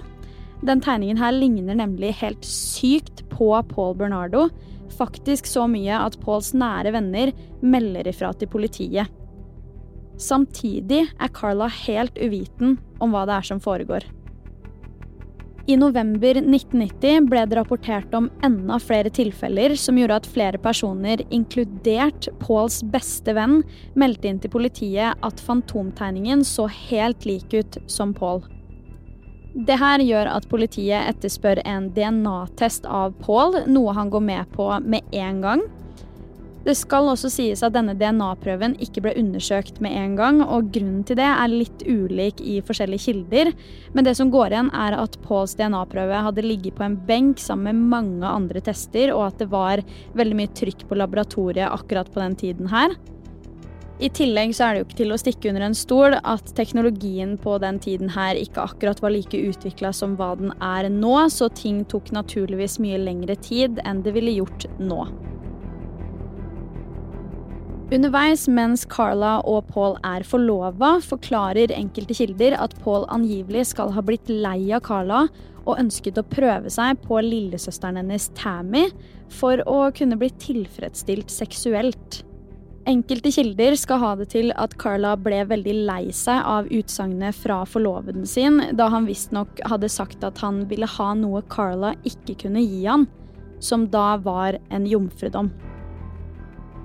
Den 0.64 0.80
tegningen 0.84 1.20
her 1.20 1.36
ligner 1.36 1.76
nemlig 1.76 2.14
helt 2.22 2.48
sykt 2.48 3.26
på 3.34 3.50
Paul 3.74 3.98
Bernardo. 4.00 4.46
Faktisk 4.96 5.50
så 5.50 5.66
mye 5.68 5.98
at 6.06 6.16
Pauls 6.24 6.54
nære 6.56 6.96
venner 6.96 7.34
melder 7.60 8.08
ifra 8.08 8.32
til 8.40 8.48
politiet. 8.54 9.12
Samtidig 10.24 11.04
er 11.20 11.36
Carla 11.36 11.68
helt 11.84 12.16
uviten 12.16 12.78
om 13.04 13.12
hva 13.12 13.26
det 13.28 13.42
er 13.42 13.52
som 13.52 13.60
foregår. 13.60 14.08
I 15.64 15.78
november 15.80 16.36
1990 16.36 17.30
ble 17.32 17.46
det 17.48 17.56
rapportert 17.56 18.12
om 18.18 18.26
enda 18.44 18.76
flere 18.84 19.08
tilfeller 19.16 19.78
som 19.80 19.96
gjorde 19.96 20.18
at 20.20 20.26
flere 20.28 20.60
personer, 20.60 21.22
inkludert 21.32 22.28
Pauls 22.42 22.82
beste 22.92 23.32
venn, 23.38 23.62
meldte 23.96 24.28
inn 24.28 24.42
til 24.44 24.52
politiet 24.52 25.16
at 25.24 25.44
fantomtegningen 25.46 26.44
så 26.44 26.68
helt 26.68 27.24
lik 27.24 27.56
ut 27.56 27.80
som 27.88 28.12
Paul. 28.18 28.44
Det 29.54 29.78
her 29.80 30.04
gjør 30.04 30.34
at 30.34 30.50
politiet 30.52 31.08
etterspør 31.14 31.62
en 31.64 31.88
DNA-test 31.96 32.84
av 32.90 33.16
Paul, 33.24 33.62
noe 33.70 33.96
han 33.96 34.12
går 34.12 34.26
med 34.34 34.52
på 34.52 34.68
med 34.84 35.16
en 35.16 35.40
gang. 35.46 35.64
Det 36.64 36.78
skal 36.80 37.10
også 37.12 37.28
sies 37.28 37.60
at 37.66 37.74
denne 37.76 37.92
DNA-prøven 38.00 38.78
ikke 38.84 39.02
ble 39.04 39.12
undersøkt 39.20 39.82
med 39.84 39.98
en 40.00 40.14
gang, 40.16 40.38
og 40.42 40.70
grunnen 40.72 41.02
til 41.04 41.18
det 41.20 41.28
er 41.28 41.52
litt 41.52 41.84
ulik 41.84 42.40
i 42.40 42.62
forskjellige 42.64 43.04
kilder. 43.10 43.52
Men 43.92 44.08
det 44.08 44.14
som 44.16 44.32
går 44.32 44.56
igjen, 44.56 44.70
er 44.72 44.96
at 44.96 45.18
Pauls 45.26 45.58
DNA-prøve 45.60 46.22
hadde 46.24 46.46
ligget 46.46 46.78
på 46.78 46.86
en 46.88 46.96
benk 47.10 47.42
sammen 47.44 47.82
med 47.82 47.90
mange 47.92 48.30
andre 48.32 48.64
tester, 48.64 49.12
og 49.12 49.26
at 49.28 49.44
det 49.44 49.50
var 49.52 49.84
veldig 50.16 50.38
mye 50.40 50.54
trykk 50.56 50.86
på 50.88 51.00
laboratoriet 51.02 51.68
akkurat 51.68 52.14
på 52.14 52.24
den 52.24 52.40
tiden 52.40 52.72
her. 52.72 52.96
I 54.00 54.10
tillegg 54.10 54.56
så 54.56 54.66
er 54.66 54.74
det 54.74 54.80
jo 54.82 54.88
ikke 54.88 55.00
til 55.04 55.14
å 55.14 55.20
stikke 55.20 55.52
under 55.52 55.68
en 55.68 55.78
stol 55.78 56.16
at 56.18 56.56
teknologien 56.58 57.36
på 57.44 57.60
den 57.62 57.78
tiden 57.84 58.10
her 58.16 58.40
ikke 58.40 58.64
akkurat 58.64 59.04
var 59.04 59.14
like 59.14 59.38
utvikla 59.52 59.92
som 59.96 60.16
hva 60.20 60.32
den 60.40 60.56
er 60.64 60.88
nå, 60.92 61.14
så 61.28 61.52
ting 61.52 61.84
tok 61.92 62.10
naturligvis 62.16 62.80
mye 62.84 63.04
lengre 63.04 63.36
tid 63.44 63.84
enn 63.84 64.02
det 64.08 64.16
ville 64.16 64.40
gjort 64.40 64.68
nå. 64.80 65.04
Underveis 67.94 68.48
mens 68.50 68.88
Carla 68.90 69.36
og 69.46 69.68
Paul 69.70 70.00
er 70.08 70.24
forlova, 70.26 70.96
forklarer 71.06 71.70
enkelte 71.76 72.16
kilder 72.18 72.56
at 72.58 72.74
Paul 72.82 73.04
angivelig 73.14 73.68
skal 73.70 73.92
ha 73.94 74.02
blitt 74.02 74.32
lei 74.32 74.72
av 74.74 74.82
Carla 74.88 75.28
og 75.68 75.78
ønsket 75.78 76.18
å 76.18 76.24
prøve 76.26 76.72
seg 76.74 77.04
på 77.04 77.20
lillesøsteren 77.22 78.00
hennes 78.02 78.32
Tammy 78.40 78.88
for 79.30 79.62
å 79.70 79.92
kunne 79.94 80.18
bli 80.18 80.32
tilfredsstilt 80.42 81.30
seksuelt. 81.30 82.24
Enkelte 82.90 83.30
kilder 83.36 83.78
skal 83.78 84.02
ha 84.02 84.16
det 84.18 84.32
til 84.34 84.50
at 84.58 84.74
Carla 84.82 85.14
ble 85.14 85.44
veldig 85.52 85.76
lei 85.86 86.08
seg 86.18 86.42
av 86.50 86.72
utsagnet 86.74 87.38
fra 87.38 87.60
forloveden 87.70 88.26
sin, 88.26 88.58
da 88.74 88.90
han 88.90 89.06
visstnok 89.06 89.62
hadde 89.70 89.92
sagt 89.92 90.26
at 90.26 90.42
han 90.42 90.64
ville 90.72 90.90
ha 90.98 91.12
noe 91.20 91.46
Carla 91.54 91.94
ikke 92.10 92.40
kunne 92.48 92.66
gi 92.66 92.88
han, 92.90 93.06
som 93.62 93.86
da 93.94 94.16
var 94.26 94.58
en 94.74 94.90
jomfrudom. 94.90 95.54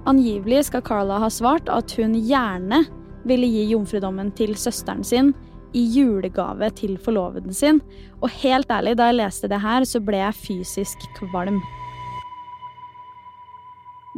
Angivelig 0.06 0.64
skal 0.68 0.82
Carla 0.82 1.18
ha 1.18 1.30
svart 1.30 1.68
at 1.72 1.92
hun 1.98 2.14
gjerne 2.14 2.84
ville 3.28 3.48
gi 3.50 3.66
jomfrudommen 3.72 4.30
til 4.38 4.54
søsteren 4.56 5.04
sin 5.04 5.34
i 5.76 5.82
julegave 5.92 6.70
til 6.76 6.96
forloveden 7.02 7.52
sin, 7.54 7.82
og 8.22 8.30
helt 8.40 8.70
ærlig, 8.72 8.96
da 8.96 9.10
jeg 9.10 9.18
leste 9.18 9.50
det 9.50 9.60
her, 9.60 9.84
så 9.84 10.00
ble 10.00 10.22
jeg 10.22 10.38
fysisk 10.38 11.04
kvalm. 11.18 11.60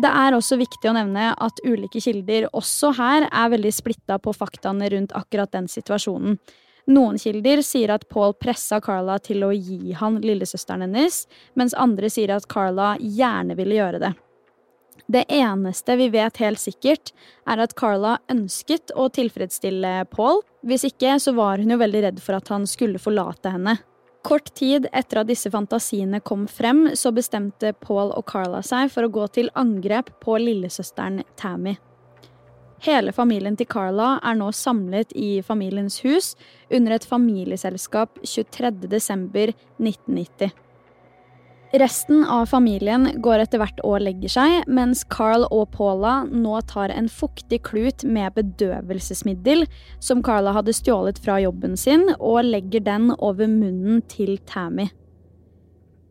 Det 0.01 0.09
er 0.09 0.33
også 0.33 0.57
viktig 0.61 0.89
å 0.89 0.95
nevne 0.97 1.33
at 1.35 1.61
ulike 1.67 2.01
kilder 2.01 2.47
også 2.57 2.95
her 2.97 3.27
er 3.27 3.51
veldig 3.53 3.73
splitta 3.75 4.17
på 4.23 4.33
faktaene 4.33 4.89
rundt 4.95 5.13
akkurat 5.17 5.51
den 5.53 5.67
situasjonen. 5.69 6.39
Noen 6.91 7.19
kilder 7.21 7.61
sier 7.67 7.93
at 7.93 8.07
Paul 8.09 8.33
pressa 8.41 8.81
Carla 8.81 9.19
til 9.23 9.45
å 9.45 9.51
gi 9.53 9.93
han 9.99 10.17
lillesøsteren 10.25 10.87
hennes, 10.87 11.27
mens 11.59 11.77
andre 11.77 12.09
sier 12.11 12.33
at 12.35 12.49
Carla 12.51 12.95
gjerne 13.01 13.59
ville 13.59 13.77
gjøre 13.77 14.01
det. 14.07 14.15
Det 15.07 15.25
eneste 15.33 15.97
vi 15.97 16.09
vet 16.13 16.41
helt 16.43 16.61
sikkert, 16.61 17.13
er 17.49 17.63
at 17.63 17.77
Carla 17.79 18.19
ønsket 18.33 18.93
å 18.97 19.09
tilfredsstille 19.13 20.05
Paul. 20.13 20.43
Hvis 20.67 20.85
ikke, 20.91 21.17
så 21.23 21.35
var 21.37 21.63
hun 21.63 21.73
jo 21.73 21.81
veldig 21.81 22.03
redd 22.07 22.25
for 22.25 22.37
at 22.37 22.51
han 22.53 22.67
skulle 22.69 23.01
forlate 23.03 23.55
henne. 23.55 23.79
Kort 24.27 24.51
tid 24.55 24.87
etter 24.93 25.23
at 25.23 25.31
disse 25.31 25.49
fantasiene 25.53 26.21
kom 26.21 26.45
frem, 26.49 26.91
så 26.93 27.13
bestemte 27.17 27.73
Paul 27.81 28.13
og 28.13 28.27
Carla 28.29 28.61
seg 28.67 28.91
for 28.93 29.07
å 29.07 29.13
gå 29.13 29.31
til 29.33 29.49
angrep 29.57 30.13
på 30.21 30.37
lillesøsteren 30.43 31.23
Tammy. 31.41 31.79
Hele 32.85 33.13
familien 33.13 33.57
til 33.61 33.69
Carla 33.69 34.15
er 34.25 34.35
nå 34.41 34.47
samlet 34.57 35.13
i 35.13 35.43
familiens 35.45 36.01
hus 36.05 36.33
under 36.73 36.93
et 36.97 37.05
familieselskap 37.05 38.19
23.12.1990. 38.25 40.51
Resten 41.71 42.25
av 42.27 42.49
familien 42.51 43.05
går 43.23 43.45
etter 43.45 43.61
hvert 43.63 43.79
og 43.87 44.01
legger 44.03 44.33
seg, 44.33 44.55
mens 44.67 45.05
Carl 45.07 45.45
og 45.55 45.69
Paula 45.71 46.25
nå 46.27 46.57
tar 46.67 46.91
en 46.91 47.07
fuktig 47.07 47.61
klut 47.69 48.03
med 48.03 48.35
bedøvelsesmiddel 48.35 49.69
som 50.03 50.25
Carla 50.27 50.51
hadde 50.57 50.75
stjålet 50.75 51.21
fra 51.23 51.39
jobben 51.39 51.79
sin, 51.79 52.09
og 52.19 52.43
legger 52.49 52.83
den 52.89 53.13
over 53.21 53.47
munnen 53.47 54.03
til 54.11 54.35
Tammy. 54.51 54.89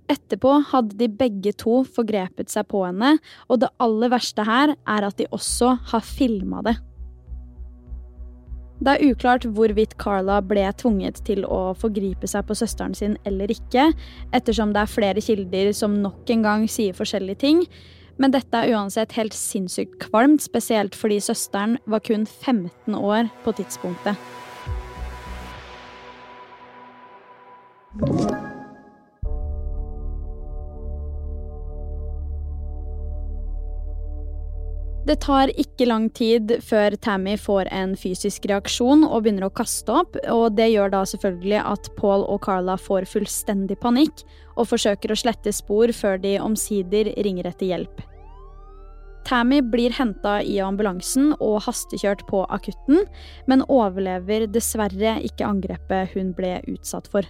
Etterpå 0.09 0.55
hadde 0.71 0.95
de 1.01 1.09
begge 1.11 1.51
to 1.59 1.81
forgrepet 1.83 2.47
seg 2.49 2.69
på 2.71 2.85
henne, 2.87 3.17
og 3.51 3.59
det 3.59 3.73
aller 3.83 4.15
verste 4.15 4.47
her 4.47 4.77
er 4.79 5.09
at 5.11 5.19
de 5.19 5.27
også 5.35 5.75
har 5.91 6.07
filma 6.07 6.63
det. 6.65 6.77
Det 8.79 8.93
er 8.95 9.09
uklart 9.11 9.43
hvorvidt 9.43 9.97
Carla 9.99 10.37
ble 10.39 10.63
tvunget 10.79 11.17
til 11.27 11.43
å 11.43 11.73
forgripe 11.75 12.29
seg 12.31 12.45
på 12.47 12.55
søsteren 12.55 12.95
sin 12.95 13.17
eller 13.27 13.51
ikke, 13.51 13.89
ettersom 14.31 14.71
det 14.71 14.85
er 14.85 14.93
flere 14.93 15.23
kilder 15.23 15.73
som 15.75 15.97
nok 15.99 16.31
en 16.31 16.45
gang 16.47 16.63
sier 16.71 16.95
forskjellige 16.95 17.41
ting. 17.43 17.65
Men 18.19 18.31
dette 18.31 18.55
er 18.55 18.71
uansett 18.75 19.17
helt 19.19 19.35
sinnssykt 19.35 19.99
kvalmt, 20.05 20.43
spesielt 20.43 20.95
fordi 20.95 21.19
søsteren 21.23 21.75
var 21.91 22.03
kun 22.07 22.23
15 22.23 22.95
år 22.95 23.27
på 23.43 23.55
tidspunktet. 23.59 24.15
Det 35.09 35.15
tar 35.23 35.49
ikke 35.57 35.87
lang 35.89 36.03
tid 36.13 36.51
før 36.61 36.93
Tammy 37.01 37.31
får 37.41 37.71
en 37.73 37.95
fysisk 37.97 38.43
reaksjon 38.51 39.01
og 39.07 39.23
begynner 39.23 39.47
å 39.47 39.55
kaste 39.57 39.95
opp, 40.03 40.19
og 40.29 40.53
det 40.53 40.67
gjør 40.69 40.91
da 40.93 40.99
selvfølgelig 41.09 41.63
at 41.65 41.89
Paul 41.97 42.27
og 42.29 42.43
Carla 42.45 42.75
får 42.77 43.07
fullstendig 43.09 43.79
panikk 43.81 44.21
og 44.53 44.69
forsøker 44.69 45.09
å 45.09 45.17
slette 45.17 45.55
spor 45.55 45.89
før 45.97 46.21
de 46.21 46.35
omsider 46.43 47.09
ringer 47.25 47.49
etter 47.49 47.71
hjelp. 47.71 48.03
Tammy 49.25 49.63
blir 49.65 49.97
henta 49.97 50.43
i 50.45 50.59
ambulansen 50.61 51.33
og 51.39 51.63
hastekjørt 51.65 52.27
på 52.29 52.43
akutten, 52.45 53.01
men 53.49 53.65
overlever 53.65 54.45
dessverre 54.45 55.17
ikke 55.25 55.49
angrepet 55.49 56.13
hun 56.13 56.35
ble 56.37 56.59
utsatt 56.69 57.09
for. 57.09 57.25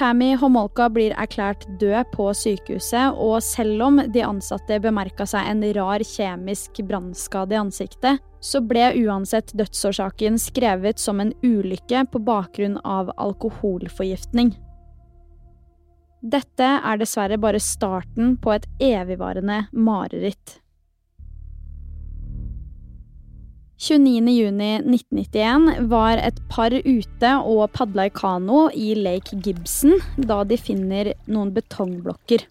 Tammy 0.00 0.30
Homolka 0.40 0.86
blir 0.88 1.12
erklært 1.20 1.66
død 1.76 2.08
på 2.14 2.30
sykehuset, 2.32 3.18
og 3.20 3.42
selv 3.44 3.82
om 3.84 3.98
de 4.08 4.22
ansatte 4.24 4.78
bemerka 4.80 5.26
seg 5.28 5.44
en 5.50 5.60
rar 5.76 6.00
kjemisk 6.00 6.80
brannskade 6.88 7.52
i 7.52 7.58
ansiktet, 7.60 8.22
så 8.40 8.62
ble 8.64 8.86
uansett 9.02 9.52
dødsårsaken 9.60 10.40
skrevet 10.40 11.02
som 11.02 11.20
en 11.20 11.34
ulykke 11.44 12.06
på 12.14 12.22
bakgrunn 12.24 12.78
av 12.80 13.12
alkoholforgiftning. 13.20 14.54
Dette 16.24 16.72
er 16.80 17.04
dessverre 17.04 17.36
bare 17.36 17.60
starten 17.60 18.38
på 18.40 18.56
et 18.56 18.64
evigvarende 18.80 19.66
mareritt. 19.76 20.62
29.6.1991 23.80 25.88
var 25.88 26.20
et 26.20 26.36
par 26.52 26.74
ute 26.74 27.28
og 27.48 27.70
padla 27.72 28.04
i 28.10 28.12
kano 28.12 28.66
i 28.76 28.92
Lake 28.98 29.38
Gibson 29.40 29.94
da 30.28 30.42
de 30.44 30.58
finner 30.60 31.14
noen 31.24 31.54
betongblokker. 31.56 32.44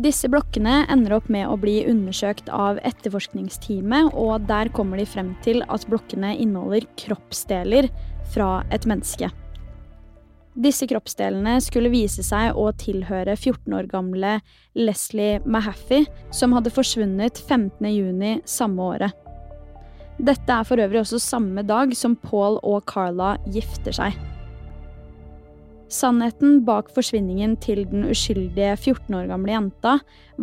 Disse 0.00 0.30
blokkene 0.32 0.86
ender 0.88 1.12
opp 1.18 1.28
med 1.28 1.44
å 1.50 1.58
bli 1.60 1.84
undersøkt 1.90 2.48
av 2.48 2.78
etterforskningsteamet, 2.88 4.14
og 4.16 4.48
der 4.48 4.72
kommer 4.72 4.96
de 4.96 5.04
frem 5.04 5.36
til 5.44 5.60
at 5.68 5.84
blokkene 5.90 6.32
inneholder 6.40 6.88
kroppsdeler 7.02 7.90
fra 8.32 8.64
et 8.72 8.88
menneske. 8.88 9.28
Disse 10.60 10.86
kroppsdelene 10.88 11.60
skulle 11.62 11.92
vise 11.92 12.22
seg 12.24 12.56
å 12.56 12.72
tilhøre 12.80 13.36
14 13.36 13.74
år 13.76 13.86
gamle 13.92 14.40
Leslie 14.78 15.40
Mahaffey, 15.44 16.08
som 16.32 16.52
hadde 16.56 16.72
forsvunnet 16.72 17.36
15.6 17.44 18.40
samme 18.48 18.80
året. 18.94 19.29
Dette 20.20 20.52
er 20.52 20.66
for 20.68 20.80
øvrig 20.82 21.00
også 21.00 21.16
samme 21.22 21.62
dag 21.64 21.94
som 21.96 22.12
Paul 22.20 22.58
og 22.60 22.82
Carla 22.90 23.38
gifter 23.48 23.94
seg. 23.96 24.18
Sannheten 25.90 26.60
bak 26.66 26.90
forsvinningen 26.94 27.56
til 27.64 27.80
den 27.88 28.04
uskyldige 28.12 28.74
14 28.76 29.16
år 29.16 29.30
gamle 29.32 29.54
jenta 29.54 29.94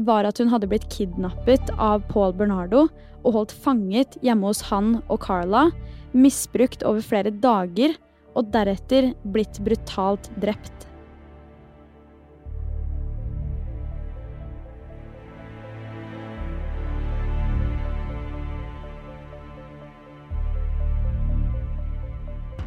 var 0.08 0.28
at 0.28 0.42
hun 0.42 0.50
hadde 0.52 0.68
blitt 0.72 0.90
kidnappet 0.92 1.70
av 1.78 2.02
Paul 2.10 2.34
Bernardo 2.36 2.88
og 3.22 3.36
holdt 3.36 3.54
fanget 3.54 4.18
hjemme 4.26 4.50
hos 4.50 4.66
han 4.72 4.98
og 5.06 5.22
Carla, 5.28 5.68
misbrukt 6.12 6.84
over 6.88 7.06
flere 7.06 7.32
dager 7.32 7.94
og 8.34 8.50
deretter 8.54 9.14
blitt 9.30 9.62
brutalt 9.64 10.32
drept. 10.42 10.87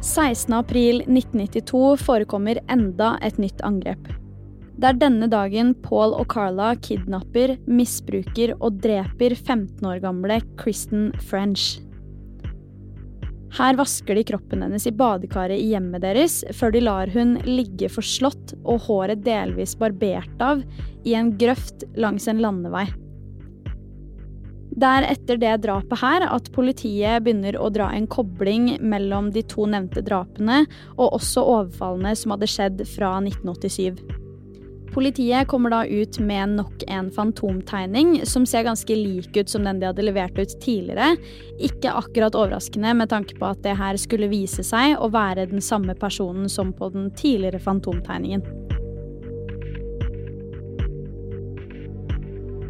16.4.1992 0.01 1.99
forekommer 2.01 2.57
enda 2.73 3.13
et 3.21 3.37
nytt 3.37 3.61
angrep. 3.61 4.07
Det 4.81 4.87
er 4.89 4.97
denne 4.97 5.27
dagen 5.29 5.75
Paul 5.83 6.15
og 6.17 6.25
Carla 6.33 6.71
kidnapper, 6.81 7.53
misbruker 7.69 8.55
og 8.57 8.79
dreper 8.81 9.35
15 9.37 9.85
år 9.85 10.01
gamle 10.01 10.39
Kristen 10.57 11.11
French. 11.21 11.77
Her 13.59 13.77
vasker 13.77 14.17
de 14.17 14.23
kroppen 14.25 14.63
hennes 14.65 14.87
i 14.89 14.95
badekaret 14.95 15.59
i 15.59 15.69
hjemmet 15.75 16.01
deres, 16.01 16.39
før 16.55 16.73
de 16.73 16.81
lar 16.81 17.11
hun 17.13 17.35
ligge 17.45 17.91
forslått 17.91 18.55
og 18.63 18.81
håret 18.87 19.21
delvis 19.27 19.75
barbert 19.77 20.41
av 20.41 20.63
i 21.05 21.13
en 21.19 21.35
grøft 21.37 21.85
langs 21.99 22.25
en 22.31 22.41
landevei. 22.41 22.87
Det 24.81 24.89
er 24.89 25.05
etter 25.11 25.37
det 25.37 25.51
drapet 25.61 25.99
her 26.01 26.23
at 26.25 26.47
politiet 26.55 27.21
begynner 27.21 27.53
å 27.61 27.67
dra 27.69 27.91
en 27.93 28.07
kobling 28.09 28.79
mellom 28.81 29.27
de 29.29 29.43
to 29.45 29.67
nevnte 29.69 30.01
drapene, 30.01 30.63
og 30.97 31.19
også 31.19 31.43
overfallene 31.45 32.15
som 32.17 32.33
hadde 32.33 32.49
skjedd 32.49 32.81
fra 32.89 33.11
1987. 33.21 34.01
Politiet 34.91 35.47
kommer 35.47 35.71
da 35.71 35.83
ut 35.85 36.17
med 36.19 36.57
nok 36.57 36.81
en 36.89 37.13
fantomtegning 37.13 38.25
som 38.27 38.43
ser 38.49 38.65
ganske 38.65 38.97
lik 38.97 39.37
ut 39.37 39.53
som 39.53 39.69
den 39.69 39.79
de 39.79 39.87
hadde 39.87 40.03
levert 40.03 40.41
ut 40.41 40.57
tidligere. 40.65 41.13
Ikke 41.61 41.93
akkurat 42.01 42.35
overraskende 42.35 42.97
med 42.97 43.13
tanke 43.13 43.37
på 43.37 43.53
at 43.53 43.61
det 43.63 43.77
her 43.79 44.01
skulle 44.01 44.33
vise 44.33 44.65
seg 44.67 44.97
å 44.97 45.13
være 45.13 45.47
den 45.53 45.61
samme 45.63 45.93
personen 45.95 46.49
som 46.49 46.73
på 46.73 46.89
den 46.91 47.11
tidligere 47.13 47.61
fantomtegningen. 47.61 48.80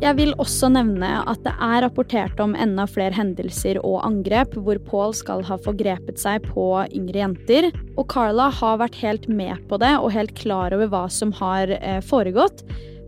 Jeg 0.02 0.18
vil 0.18 0.32
også 0.42 0.72
nevne 0.74 1.10
at 1.30 1.44
det 1.46 1.52
er 1.62 1.84
rapportert 1.84 2.40
om 2.42 2.56
enda 2.58 2.88
flere 2.90 3.14
hendelser 3.14 3.78
og 3.84 4.00
angrep 4.08 4.56
hvor 4.58 4.80
Paul 4.88 5.12
skal 5.14 5.44
ha 5.46 5.60
forgrepet 5.62 6.18
seg 6.18 6.48
på 6.48 6.64
yngre 6.90 7.22
jenter, 7.22 7.68
og 7.94 8.08
Carla 8.10 8.48
har 8.50 8.80
vært 8.82 8.98
helt 9.04 9.28
med 9.30 9.62
på 9.70 9.78
det 9.84 9.92
og 10.00 10.10
helt 10.16 10.34
klar 10.40 10.74
over 10.74 10.90
hva 10.90 11.04
som 11.14 11.30
har 11.38 11.70
eh, 11.78 12.00
foregått. 12.02 12.64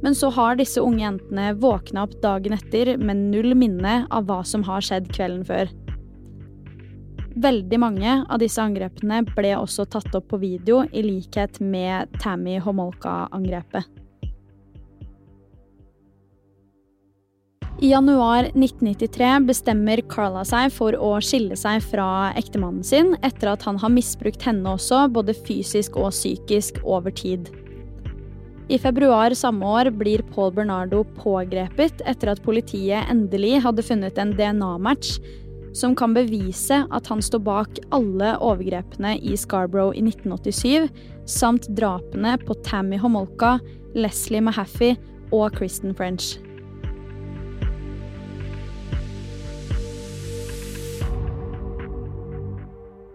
Men 0.06 0.14
så 0.14 0.30
har 0.36 0.60
disse 0.60 0.84
unge 0.86 1.02
jentene 1.02 1.56
våkna 1.58 2.04
opp 2.06 2.14
dagen 2.22 2.54
etter 2.54 2.94
med 3.02 3.26
null 3.32 3.58
minne 3.58 4.04
av 4.14 4.30
hva 4.30 4.44
som 4.46 4.62
har 4.70 4.86
skjedd 4.86 5.10
kvelden 5.16 5.42
før. 5.50 5.74
Veldig 7.34 7.82
mange 7.82 8.20
av 8.30 8.38
disse 8.44 8.62
angrepene 8.62 9.24
ble 9.34 9.56
også 9.58 9.88
tatt 9.90 10.14
opp 10.14 10.30
på 10.30 10.44
video, 10.46 10.84
i 10.94 11.02
likhet 11.02 11.58
med 11.58 12.14
Tammy 12.22 12.60
Homolka-angrepet. 12.62 14.03
I 17.84 17.90
januar 17.90 18.44
1993 18.44 19.30
bestemmer 19.44 20.00
Carla 20.08 20.46
seg 20.48 20.70
for 20.72 20.96
å 20.96 21.18
skille 21.20 21.58
seg 21.60 21.82
fra 21.84 22.30
ektemannen 22.40 22.86
sin, 22.88 23.10
etter 23.28 23.50
at 23.52 23.66
han 23.68 23.76
har 23.82 23.92
misbrukt 23.92 24.46
henne 24.48 24.72
også, 24.78 25.02
både 25.12 25.36
fysisk 25.36 25.98
og 26.00 26.14
psykisk, 26.16 26.80
over 26.88 27.12
tid. 27.12 27.50
I 28.72 28.80
februar 28.80 29.36
samme 29.36 29.68
år 29.68 29.90
blir 30.00 30.24
Paul 30.30 30.54
Bernardo 30.56 31.02
pågrepet 31.18 32.06
etter 32.08 32.32
at 32.32 32.40
politiet 32.46 33.12
endelig 33.12 33.60
hadde 33.68 33.84
funnet 33.84 34.16
en 34.16 34.32
DNA-match 34.40 35.18
som 35.76 35.92
kan 36.00 36.16
bevise 36.16 36.86
at 36.88 37.12
han 37.12 37.20
står 37.20 37.44
bak 37.44 37.84
alle 37.92 38.32
overgrepene 38.40 39.18
i 39.20 39.36
Scarborough 39.36 39.92
i 39.92 40.06
1987, 40.08 40.88
samt 41.28 41.68
drapene 41.76 42.40
på 42.48 42.56
Tammy 42.64 43.04
Homolka, 43.04 43.58
Leslie 43.92 44.40
Mahaffey 44.48 44.96
og 45.36 45.60
Kristen 45.60 45.92
French. 45.92 46.38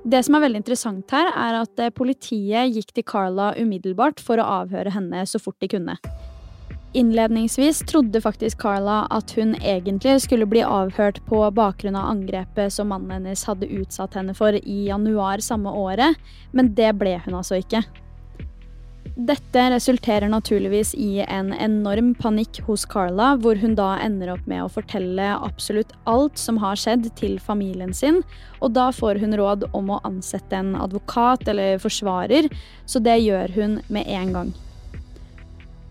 Det 0.09 0.23
som 0.25 0.39
er 0.39 0.47
veldig 0.47 0.63
interessant 0.63 1.13
her, 1.13 1.29
er 1.37 1.59
at 1.59 1.81
eh, 1.83 1.93
politiet 1.93 2.73
gikk 2.73 2.95
til 2.97 3.05
Carla 3.05 3.51
umiddelbart 3.59 4.23
for 4.25 4.41
å 4.41 4.47
avhøre 4.63 4.95
henne 4.95 5.25
så 5.29 5.41
fort 5.43 5.59
de 5.61 5.69
kunne. 5.69 5.99
Innledningsvis 6.97 7.83
trodde 7.91 8.23
faktisk 8.25 8.63
Carla 8.63 9.03
at 9.13 9.35
hun 9.37 9.53
egentlig 9.61 10.15
skulle 10.25 10.49
bli 10.49 10.63
avhørt 10.65 11.21
på 11.29 11.43
bakgrunn 11.53 11.99
av 12.01 12.09
angrepet 12.15 12.73
som 12.73 12.89
mannen 12.89 13.19
hennes 13.19 13.45
hadde 13.45 13.69
utsatt 13.69 14.17
henne 14.17 14.33
for 14.39 14.57
i 14.57 14.79
januar 14.87 15.45
samme 15.45 15.75
året, 15.77 16.17
men 16.57 16.73
det 16.79 16.95
ble 16.97 17.19
hun 17.27 17.37
altså 17.43 17.61
ikke. 17.61 17.85
Dette 19.17 19.71
resulterer 19.71 20.29
naturligvis 20.29 20.95
i 20.95 21.21
en 21.25 21.53
enorm 21.53 22.13
panikk 22.19 22.61
hos 22.67 22.85
Carla, 22.87 23.33
hvor 23.41 23.59
hun 23.61 23.75
da 23.79 23.95
ender 24.03 24.33
opp 24.35 24.47
med 24.51 24.65
å 24.65 24.71
fortelle 24.73 25.31
absolutt 25.37 25.95
alt 26.11 26.39
som 26.39 26.61
har 26.63 26.79
skjedd 26.79 27.09
til 27.19 27.39
familien 27.43 27.95
sin, 27.95 28.21
og 28.61 28.75
da 28.77 28.89
får 28.95 29.23
hun 29.23 29.37
råd 29.39 29.69
om 29.73 29.93
å 29.95 30.01
ansette 30.09 30.59
en 30.59 30.75
advokat 30.79 31.49
eller 31.49 31.81
forsvarer, 31.83 32.51
så 32.87 33.03
det 33.03 33.21
gjør 33.25 33.55
hun 33.57 33.79
med 33.89 34.11
en 34.21 34.35
gang. 34.37 34.55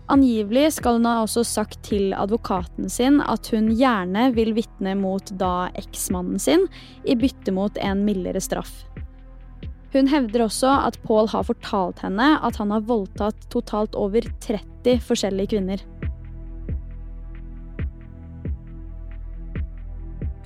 Angivelig 0.08 0.78
skal 0.78 0.96
hun 0.96 1.08
ha 1.08 1.18
også 1.20 1.42
sagt 1.44 1.82
til 1.84 2.14
advokaten 2.16 2.88
sin 2.88 3.18
at 3.20 3.50
hun 3.52 3.68
gjerne 3.76 4.30
vil 4.36 4.54
vitne 4.56 4.94
mot 4.96 5.34
da 5.40 5.68
eksmannen 5.76 6.40
sin, 6.40 6.64
i 7.04 7.16
bytte 7.18 7.52
mot 7.52 7.76
en 7.84 8.06
mildere 8.08 8.40
straff. 8.40 8.72
Hun 9.98 10.06
hevder 10.06 10.44
også 10.44 10.70
at 10.86 10.94
Paul 11.02 11.26
har 11.32 11.42
fortalt 11.48 12.04
henne 12.04 12.36
at 12.46 12.58
han 12.60 12.70
har 12.70 12.84
voldtatt 12.86 13.48
totalt 13.50 13.96
over 13.98 14.22
30 14.44 15.00
forskjellige 15.02 15.56
kvinner. 15.56 15.80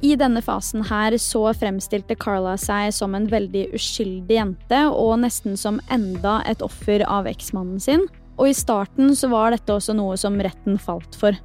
I 0.03 0.15
denne 0.19 0.41
fasen 0.43 0.87
her 0.89 1.15
så 1.21 1.45
fremstilte 1.55 2.17
Carla 2.19 2.57
seg 2.59 2.95
som 2.97 3.13
en 3.15 3.29
veldig 3.31 3.69
uskyldig 3.77 4.35
jente, 4.35 4.81
og 4.89 5.21
nesten 5.23 5.55
som 5.61 5.83
enda 5.95 6.41
et 6.49 6.65
offer 6.65 7.05
av 7.05 7.29
eksmannen 7.31 7.79
sin. 7.79 8.09
Og 8.41 8.49
i 8.49 8.57
starten 8.57 9.13
så 9.15 9.29
var 9.31 9.53
dette 9.53 9.77
også 9.77 9.95
noe 9.95 10.17
som 10.19 10.41
retten 10.43 10.81
falt 10.81 11.15
for. 11.21 11.37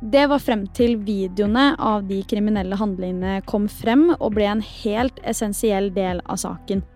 Det 0.00 0.22
var 0.30 0.40
frem 0.40 0.62
til 0.78 0.94
videoene 1.04 1.74
av 1.76 2.06
de 2.08 2.22
kriminelle 2.30 2.78
handlingene 2.80 3.42
kom 3.50 3.66
frem 3.68 4.06
og 4.14 4.30
ble 4.38 4.46
en 4.54 4.64
helt 4.64 5.20
essensiell 5.28 5.90
del 5.92 6.22
av 6.24 6.40
saken. 6.40 6.86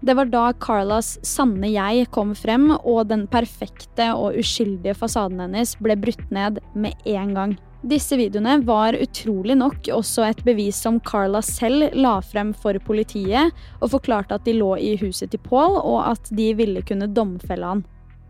Det 0.00 0.14
var 0.14 0.28
da 0.30 0.52
Carlas 0.62 1.16
sanne 1.26 1.72
jeg 1.72 2.06
kom 2.14 2.30
frem, 2.38 2.70
og 2.78 3.08
den 3.10 3.26
perfekte 3.30 4.12
og 4.14 4.36
uskyldige 4.38 4.94
fasaden 4.94 5.40
hennes 5.42 5.74
ble 5.82 5.96
brutt 5.98 6.28
ned 6.30 6.60
med 6.78 6.94
en 7.08 7.34
gang. 7.34 7.56
Disse 7.88 8.16
videoene 8.18 8.56
var 8.66 8.96
utrolig 8.98 9.54
nok 9.58 9.90
også 9.94 10.24
et 10.26 10.40
bevis 10.46 10.78
som 10.82 10.98
Carla 11.02 11.42
selv 11.42 11.94
la 11.98 12.16
frem 12.22 12.50
for 12.54 12.78
politiet, 12.82 13.54
og 13.78 13.92
forklarte 13.94 14.38
at 14.38 14.46
de 14.46 14.56
lå 14.58 14.72
i 14.78 14.96
huset 15.02 15.30
til 15.34 15.42
Paul, 15.42 15.78
og 15.78 16.02
at 16.14 16.30
de 16.34 16.52
ville 16.58 16.82
kunne 16.86 17.10
domfelle 17.14 17.74
han. 17.74 17.84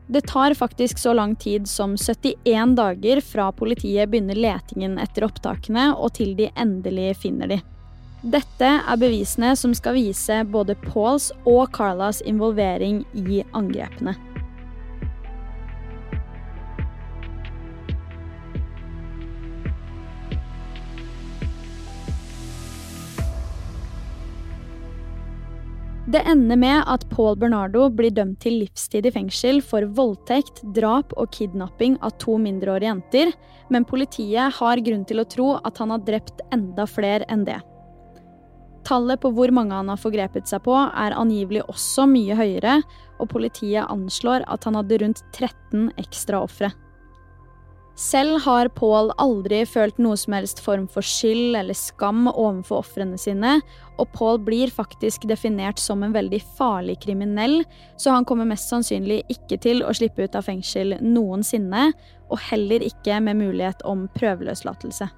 Det 0.09 0.25
tar 0.29 0.57
faktisk 0.57 0.99
så 0.99 1.13
lang 1.13 1.35
tid 1.37 1.69
som 1.69 1.97
71 1.97 2.77
dager 2.77 3.21
fra 3.21 3.51
politiet 3.53 4.09
begynner 4.09 4.41
letingen 4.41 4.97
etter 5.01 5.27
opptakene, 5.29 5.91
og 5.97 6.15
til 6.17 6.33
de 6.37 6.49
endelig 6.57 7.19
finner 7.25 7.53
de. 7.53 7.61
Dette 8.27 8.67
er 8.67 8.99
bevisene 8.99 9.53
som 9.55 9.71
skal 9.79 9.95
vise 9.95 10.41
både 10.51 10.75
Pauls 10.89 11.29
og 11.47 11.69
Carlas 11.77 12.19
involvering 12.27 13.05
i 13.15 13.45
angrepene. 13.55 14.17
Det 26.09 26.25
ender 26.25 26.57
med 26.57 26.89
at 26.89 27.05
Paul 27.13 27.37
Bernardo 27.37 27.87
blir 27.93 28.11
dømt 28.17 28.41
til 28.41 28.63
livstid 28.65 29.07
i 29.07 29.13
fengsel 29.15 29.61
for 29.63 29.85
voldtekt, 29.95 30.65
drap 30.75 31.13
og 31.21 31.31
kidnapping 31.37 32.01
av 32.03 32.17
to 32.19 32.39
mindreårige 32.41 32.89
jenter, 32.89 33.35
men 33.69 33.87
politiet 33.87 34.57
har 34.59 34.83
grunn 34.83 35.05
til 35.07 35.21
å 35.21 35.29
tro 35.29 35.51
at 35.61 35.79
han 35.79 35.93
har 35.95 36.07
drept 36.09 36.41
enda 36.51 36.89
flere 36.89 37.29
enn 37.29 37.45
det. 37.47 37.61
Tallet 38.89 39.21
på 39.21 39.29
hvor 39.37 39.53
mange 39.53 39.77
han 39.77 39.91
har 39.93 40.01
forgrepet 40.01 40.49
seg 40.49 40.63
på, 40.65 40.73
er 40.73 41.17
angivelig 41.19 41.67
også 41.69 42.07
mye 42.09 42.37
høyere, 42.39 42.79
og 43.21 43.29
politiet 43.35 43.85
anslår 43.85 44.47
at 44.49 44.65
han 44.65 44.79
hadde 44.79 45.03
rundt 45.03 45.25
13 45.37 45.91
ekstra 46.01 46.41
ofre. 46.47 46.71
Selv 47.99 48.39
har 48.45 48.69
Paul 48.79 49.11
aldri 49.19 49.65
følt 49.67 49.97
noe 49.99 50.15
som 50.17 50.37
helst 50.37 50.61
form 50.63 50.85
for 50.89 51.03
skyld 51.03 51.57
eller 51.59 51.75
skam 51.75 52.29
overfor 52.31 52.85
ofrene 52.85 53.19
sine, 53.19 53.57
og 53.99 54.13
Paul 54.15 54.39
blir 54.47 54.71
faktisk 54.71 55.27
definert 55.29 55.83
som 55.83 56.07
en 56.07 56.15
veldig 56.15 56.39
farlig 56.57 57.01
kriminell, 57.03 57.65
så 57.99 58.15
han 58.15 58.25
kommer 58.25 58.47
mest 58.47 58.71
sannsynlig 58.71 59.25
ikke 59.35 59.59
til 59.67 59.83
å 59.83 59.93
slippe 59.99 60.25
ut 60.25 60.39
av 60.39 60.47
fengsel 60.47 60.95
noensinne, 61.03 61.91
og 62.31 62.45
heller 62.53 62.87
ikke 62.87 63.19
med 63.21 63.43
mulighet 63.43 63.83
om 63.85 64.07
prøveløslatelse. 64.15 65.11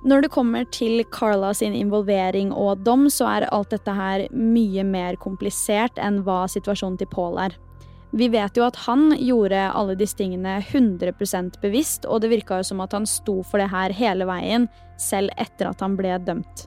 Når 0.00 0.22
det 0.24 0.30
kommer 0.32 0.64
til 0.72 1.02
Carla 1.12 1.50
sin 1.52 1.74
involvering 1.76 2.54
og 2.56 2.86
dom, 2.86 3.10
så 3.12 3.26
er 3.28 3.50
alt 3.52 3.74
dette 3.74 3.92
her 3.92 4.22
mye 4.32 4.84
mer 4.88 5.18
komplisert 5.20 6.00
enn 6.00 6.22
hva 6.24 6.46
situasjonen 6.48 6.96
til 7.02 7.10
Paul 7.12 7.36
er. 7.42 7.56
Vi 8.16 8.30
vet 8.32 8.56
jo 8.56 8.64
at 8.66 8.78
han 8.88 9.12
gjorde 9.20 9.68
alle 9.76 9.94
disse 10.00 10.16
tingene 10.18 10.56
100% 10.64 11.60
bevisst, 11.62 12.08
og 12.08 12.24
det 12.24 12.32
virka 12.32 12.58
jo 12.58 12.70
som 12.72 12.80
at 12.82 12.96
han 12.96 13.06
sto 13.06 13.42
for 13.46 13.60
det 13.60 13.68
her 13.70 13.92
hele 13.94 14.26
veien, 14.26 14.66
selv 14.98 15.30
etter 15.38 15.68
at 15.70 15.84
han 15.84 15.94
ble 16.00 16.16
dømt. 16.24 16.64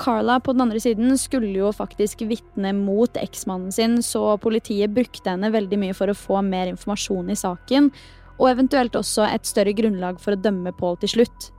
Carla 0.00 0.40
på 0.42 0.56
den 0.56 0.64
andre 0.64 0.80
siden 0.82 1.14
skulle 1.20 1.52
jo 1.54 1.70
faktisk 1.76 2.24
vitne 2.26 2.72
mot 2.74 3.14
eksmannen 3.20 3.70
sin, 3.72 4.00
så 4.02 4.32
politiet 4.42 4.96
brukte 4.96 5.30
henne 5.30 5.52
veldig 5.54 5.78
mye 5.78 5.94
for 5.94 6.10
å 6.10 6.18
få 6.18 6.40
mer 6.42 6.72
informasjon 6.72 7.30
i 7.30 7.38
saken, 7.38 7.92
og 8.40 8.48
eventuelt 8.50 8.96
også 8.98 9.28
et 9.28 9.46
større 9.46 9.76
grunnlag 9.76 10.18
for 10.18 10.34
å 10.34 10.40
dømme 10.40 10.74
Paul 10.74 10.98
til 10.98 11.14
slutt. 11.20 11.53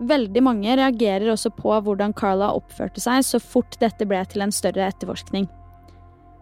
Veldig 0.00 0.40
mange 0.40 0.76
reagerer 0.80 1.28
også 1.28 1.50
på 1.52 1.74
hvordan 1.84 2.14
Carla 2.16 2.54
oppførte 2.56 3.02
seg 3.02 3.24
så 3.26 3.40
fort 3.42 3.76
dette 3.82 4.06
ble 4.08 4.22
til 4.30 4.44
en 4.46 4.54
større 4.54 4.86
etterforskning. 4.88 5.48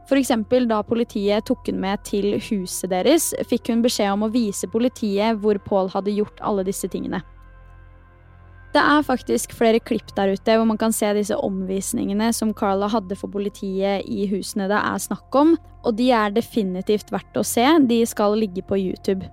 F.eks. 0.08 0.30
da 0.70 0.78
politiet 0.86 1.44
tok 1.50 1.66
hun 1.68 1.80
med 1.82 2.00
til 2.06 2.38
huset 2.40 2.88
deres, 2.94 3.32
fikk 3.50 3.68
hun 3.72 3.82
beskjed 3.84 4.14
om 4.14 4.24
å 4.24 4.30
vise 4.32 4.70
politiet 4.72 5.42
hvor 5.42 5.58
Paul 5.66 5.90
hadde 5.92 6.14
gjort 6.14 6.40
alle 6.40 6.64
disse 6.64 6.88
tingene. 6.88 7.20
Det 8.72 8.80
er 8.80 9.04
faktisk 9.04 9.54
flere 9.56 9.80
klipp 9.80 10.12
der 10.16 10.34
ute 10.36 10.56
hvor 10.56 10.68
man 10.68 10.78
kan 10.80 10.92
se 10.92 11.08
disse 11.16 11.36
omvisningene 11.36 12.30
som 12.36 12.52
Carla 12.56 12.88
hadde 12.92 13.16
for 13.16 13.32
politiet 13.32 14.04
i 14.06 14.28
husene 14.28 14.68
det 14.70 14.78
er 14.78 15.02
snakk 15.02 15.34
om, 15.40 15.56
og 15.84 15.96
de 15.98 16.10
er 16.12 16.36
definitivt 16.36 17.12
verdt 17.12 17.40
å 17.40 17.44
se. 17.44 17.64
De 17.88 18.02
skal 18.06 18.36
ligge 18.38 18.64
på 18.68 18.78
YouTube. 18.80 19.24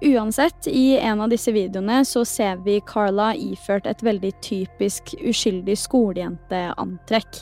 Uansett, 0.00 0.66
i 0.66 0.98
en 0.98 1.20
av 1.20 1.30
disse 1.32 1.50
videoene 1.52 2.04
så 2.06 2.22
ser 2.24 2.60
vi 2.62 2.76
Carla 2.86 3.32
iført 3.34 3.86
et 3.90 4.02
veldig 4.06 4.30
typisk 4.44 5.16
uskyldig 5.18 5.74
skolejenteantrekk. 5.74 7.40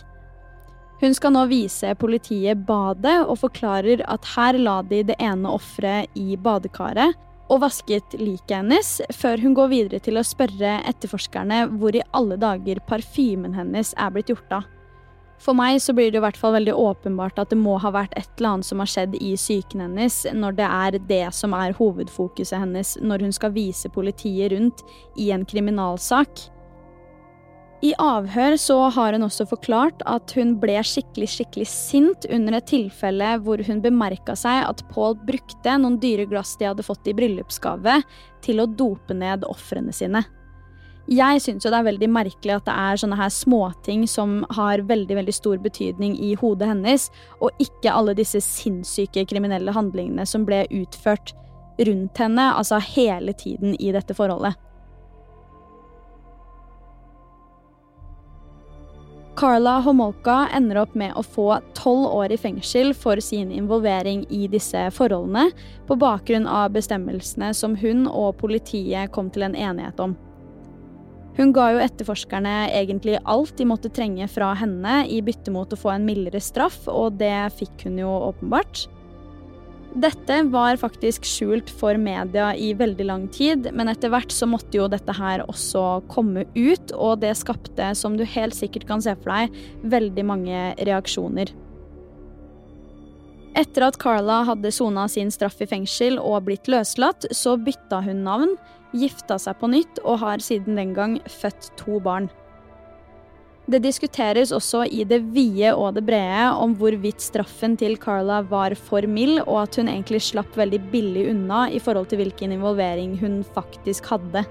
Hun 1.03 1.13
skal 1.13 1.35
nå 1.35 1.43
vise 1.51 1.93
politiet 2.01 2.63
badet 2.65 3.19
og 3.27 3.37
forklarer 3.43 4.01
at 4.09 4.25
her 4.33 4.57
la 4.57 4.79
de 4.89 5.03
det 5.11 5.19
ene 5.21 5.53
offeret 5.53 6.17
i 6.17 6.39
badekaret 6.41 7.13
og 7.53 7.61
vasket 7.63 8.17
liket 8.17 8.57
hennes, 8.57 8.95
før 9.13 9.45
hun 9.45 9.53
går 9.55 9.69
videre 9.71 10.01
til 10.03 10.17
å 10.17 10.25
spørre 10.25 10.79
etterforskerne 10.89 11.67
hvor 11.77 11.95
i 11.95 12.05
alle 12.17 12.41
dager 12.41 12.81
parfymen 12.89 13.55
hennes 13.55 13.93
er 14.01 14.17
blitt 14.17 14.33
gjort 14.33 14.57
av. 14.63 14.73
For 15.43 15.57
meg 15.57 15.79
så 15.85 15.93
blir 15.97 16.11
det 16.11 16.21
i 16.21 16.25
hvert 16.25 16.39
fall 16.41 16.57
veldig 16.57 16.75
åpenbart 16.81 17.39
at 17.39 17.53
det 17.53 17.59
må 17.61 17.77
ha 17.83 17.93
vært 17.95 18.17
et 18.17 18.29
eller 18.39 18.57
annet 18.57 18.69
som 18.69 18.81
har 18.81 18.91
skjedd 18.91 19.17
i 19.21 19.35
psyken 19.37 19.85
hennes, 19.85 20.19
når 20.33 20.59
det 20.59 20.67
er 20.67 20.99
det 21.11 21.25
som 21.37 21.55
er 21.57 21.77
hovedfokuset 21.77 22.59
hennes 22.59 22.97
når 23.05 23.27
hun 23.27 23.37
skal 23.37 23.55
vise 23.57 23.93
politiet 23.93 24.55
rundt 24.55 24.85
i 25.21 25.31
en 25.37 25.45
kriminalsak. 25.49 26.49
I 27.85 27.93
avhør 28.01 28.57
så 28.57 28.77
har 28.97 29.13
hun 29.13 29.27
også 29.27 29.45
forklart 29.51 30.01
at 30.09 30.33
hun 30.39 30.55
ble 30.63 30.79
skikkelig 30.81 31.29
skikkelig 31.35 31.67
sint 31.69 32.25
under 32.33 32.57
et 32.57 32.71
tilfelle 32.71 33.35
hvor 33.45 33.61
hun 33.69 33.83
bemerka 33.85 34.33
seg 34.39 34.63
at 34.65 34.81
Paul 34.95 35.19
brukte 35.29 35.77
noen 35.83 35.99
dyre 36.01 36.25
glass 36.31 36.55
de 36.57 36.71
hadde 36.71 36.87
fått 36.87 37.07
i 37.11 37.15
bryllupsgave, 37.17 38.01
til 38.41 38.63
å 38.63 38.69
dope 38.81 39.15
ned 39.15 39.45
ofrene 39.49 39.93
sine. 39.93 40.25
Jeg 41.07 41.39
syns 41.39 41.63
jo 41.63 41.71
det 41.71 41.79
er 41.79 41.87
veldig 41.87 42.09
merkelig 42.11 42.57
at 42.57 42.67
det 42.67 42.75
er 42.75 42.99
sånne 42.99 43.19
her 43.21 43.31
småting 43.31 44.09
som 44.11 44.41
har 44.57 44.83
veldig 44.89 45.21
veldig 45.21 45.35
stor 45.37 45.61
betydning 45.63 46.17
i 46.19 46.33
hodet 46.41 46.67
hennes, 46.73 47.07
og 47.39 47.55
ikke 47.63 47.95
alle 47.95 48.17
disse 48.19 48.43
sinnssyke 48.43 49.23
kriminelle 49.31 49.71
handlingene 49.71 50.27
som 50.27 50.43
ble 50.49 50.65
utført 50.75 51.31
rundt 51.87 52.19
henne, 52.19 52.49
altså 52.59 52.81
hele 52.83 53.37
tiden 53.39 53.79
i 53.79 53.93
dette 53.95 54.19
forholdet. 54.19 54.59
Carla 59.37 59.79
Homolka 59.85 60.49
ender 60.57 60.81
opp 60.81 60.95
med 60.97 61.13
å 61.15 61.23
få 61.23 61.51
tolv 61.77 62.09
år 62.09 62.33
i 62.33 62.39
fengsel 62.41 62.95
for 62.97 63.21
sin 63.23 63.53
involvering 63.53 64.25
i 64.33 64.47
disse 64.51 64.89
forholdene, 64.97 65.53
på 65.87 66.03
bakgrunn 66.03 66.49
av 66.51 66.73
bestemmelsene 66.75 67.53
som 67.55 67.77
hun 67.79 68.09
og 68.09 68.41
politiet 68.41 69.13
kom 69.15 69.29
til 69.31 69.47
en 69.47 69.55
enighet 69.55 70.01
om. 70.03 70.17
Hun 71.37 71.53
ga 71.53 71.69
jo 71.75 71.81
etterforskerne 71.85 72.71
egentlig 72.73 73.19
alt 73.29 73.57
de 73.59 73.67
måtte 73.69 73.93
trenge 73.93 74.29
fra 74.33 74.55
henne 74.57 75.03
i 75.13 75.21
bytte 75.25 75.53
mot 75.53 75.73
å 75.73 75.79
få 75.79 75.93
en 75.93 76.07
mildere 76.09 76.41
straff, 76.41 76.87
og 76.89 77.19
det 77.21 77.35
fikk 77.59 77.89
hun 77.89 77.99
jo 78.01 78.13
åpenbart. 78.31 78.87
Dette 79.97 80.43
var 80.53 80.77
faktisk 80.77 81.25
skjult 81.25 81.71
for 81.73 81.97
media 82.01 82.51
i 82.53 82.73
veldig 82.77 83.05
lang 83.09 83.29
tid, 83.33 83.71
men 83.73 83.89
etter 83.89 84.13
hvert 84.13 84.33
så 84.33 84.49
måtte 84.49 84.77
jo 84.77 84.89
dette 84.93 85.13
her 85.17 85.45
også 85.47 85.85
komme 86.13 86.45
ut, 86.57 86.93
og 86.93 87.23
det 87.23 87.33
skapte, 87.41 87.93
som 87.97 88.17
du 88.17 88.25
helt 88.29 88.57
sikkert 88.57 88.85
kan 88.89 89.05
se 89.05 89.15
for 89.23 89.33
deg, 89.33 89.57
veldig 89.89 90.27
mange 90.29 90.67
reaksjoner. 90.85 91.53
Etter 93.57 93.87
at 93.87 93.97
Carla 93.97 94.43
hadde 94.45 94.73
sona 94.75 95.07
sin 95.09 95.31
straff 95.33 95.63
i 95.65 95.69
fengsel 95.69 96.19
og 96.21 96.45
blitt 96.49 96.69
løslatt, 96.69 97.25
så 97.33 97.57
bytta 97.57 98.03
hun 98.05 98.21
navn, 98.27 98.53
gifta 98.95 99.39
seg 99.41 99.59
på 99.61 99.71
nytt 99.73 100.03
og 100.05 100.21
har 100.23 100.43
siden 100.45 100.79
den 100.79 100.93
gang 100.97 101.19
født 101.31 101.73
to 101.81 102.01
barn. 102.03 102.29
Det 103.67 103.81
diskuteres 103.83 104.53
også 104.55 104.85
i 104.87 105.03
det 105.11 105.19
vide 105.35 105.73
og 105.75 105.97
det 105.97 106.05
brede 106.07 106.53
om 106.55 106.77
hvorvidt 106.79 107.25
straffen 107.25 107.75
til 107.79 107.97
Carla 107.99 108.39
var 108.47 108.77
for 108.79 109.03
mild, 109.11 109.41
og 109.43 109.65
at 109.65 109.79
hun 109.81 109.91
egentlig 109.91 110.21
slapp 110.23 110.55
veldig 110.55 110.79
billig 110.93 111.25
unna 111.33 111.65
i 111.75 111.81
forhold 111.83 112.07
til 112.13 112.23
hvilken 112.23 112.55
involvering 112.55 113.17
hun 113.19 113.41
faktisk 113.57 114.07
hadde. 114.13 114.45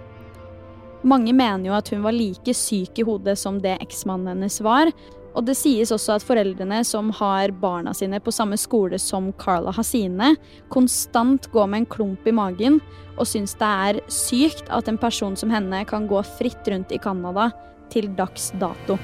Mange 1.08 1.32
mener 1.32 1.70
jo 1.70 1.78
at 1.78 1.94
hun 1.94 2.04
var 2.04 2.16
like 2.18 2.54
syk 2.58 3.00
i 3.00 3.06
hodet 3.08 3.38
som 3.40 3.62
det 3.64 3.78
eksmannen 3.86 4.34
hennes 4.34 4.60
var, 4.66 4.92
Og 5.36 5.44
det 5.44 5.58
sies 5.60 5.92
også 5.92 6.16
at 6.16 6.26
foreldrene 6.26 6.80
som 6.88 7.12
har 7.18 7.52
barna 7.60 7.94
sine 7.96 8.22
på 8.24 8.34
samme 8.34 8.58
skole 8.60 9.00
som 9.02 9.34
Carla 9.42 9.74
har 9.76 9.86
sine, 9.86 10.34
konstant 10.72 11.50
går 11.52 11.68
med 11.72 11.84
en 11.84 11.90
klump 11.98 12.28
i 12.28 12.36
magen 12.36 12.80
og 13.16 13.28
syns 13.28 13.56
det 13.60 13.72
er 13.90 14.02
sykt 14.12 14.72
at 14.74 14.90
en 14.92 15.00
person 15.00 15.36
som 15.40 15.52
henne 15.52 15.84
kan 15.88 16.08
gå 16.08 16.24
fritt 16.38 16.68
rundt 16.72 16.96
i 16.96 17.02
Canada 17.04 17.50
til 17.92 18.10
dags 18.16 18.52
dato. 18.60 18.98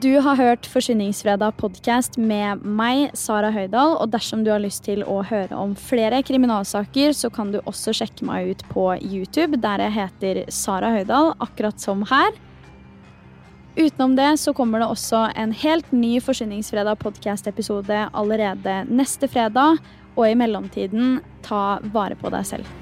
Du 0.00 0.14
har 0.24 0.36
hørt 0.36 0.64
Forsvinningsfredag 0.72 1.58
podkast 1.60 2.14
med 2.16 2.62
meg, 2.64 3.10
Sara 3.18 3.50
Høydahl. 3.52 3.98
Og 4.00 4.08
dersom 4.14 4.40
du 4.40 4.48
har 4.48 4.62
lyst 4.62 4.86
til 4.86 5.02
å 5.04 5.18
høre 5.28 5.52
om 5.52 5.74
flere 5.76 6.22
kriminalsaker, 6.24 7.12
så 7.12 7.28
kan 7.28 7.50
du 7.52 7.58
også 7.68 7.92
sjekke 7.98 8.24
meg 8.24 8.54
ut 8.54 8.64
på 8.70 8.86
YouTube, 9.04 9.60
der 9.60 9.82
jeg 9.84 9.94
heter 9.98 10.40
Sara 10.48 10.94
Høydahl, 10.94 11.34
akkurat 11.44 11.82
som 11.82 12.06
her. 12.08 12.32
Utenom 13.76 14.16
det 14.16 14.30
så 14.40 14.54
kommer 14.56 14.80
det 14.80 14.88
også 14.94 15.26
en 15.36 15.52
helt 15.60 15.92
ny 15.92 16.14
Forsvinningsfredag 16.24 16.96
podkast-episode 17.02 18.06
allerede 18.16 18.78
neste 18.88 19.28
fredag. 19.28 19.82
Og 20.16 20.24
i 20.30 20.38
mellomtiden, 20.40 21.18
ta 21.44 21.82
vare 21.92 22.16
på 22.16 22.32
deg 22.32 22.48
selv. 22.48 22.81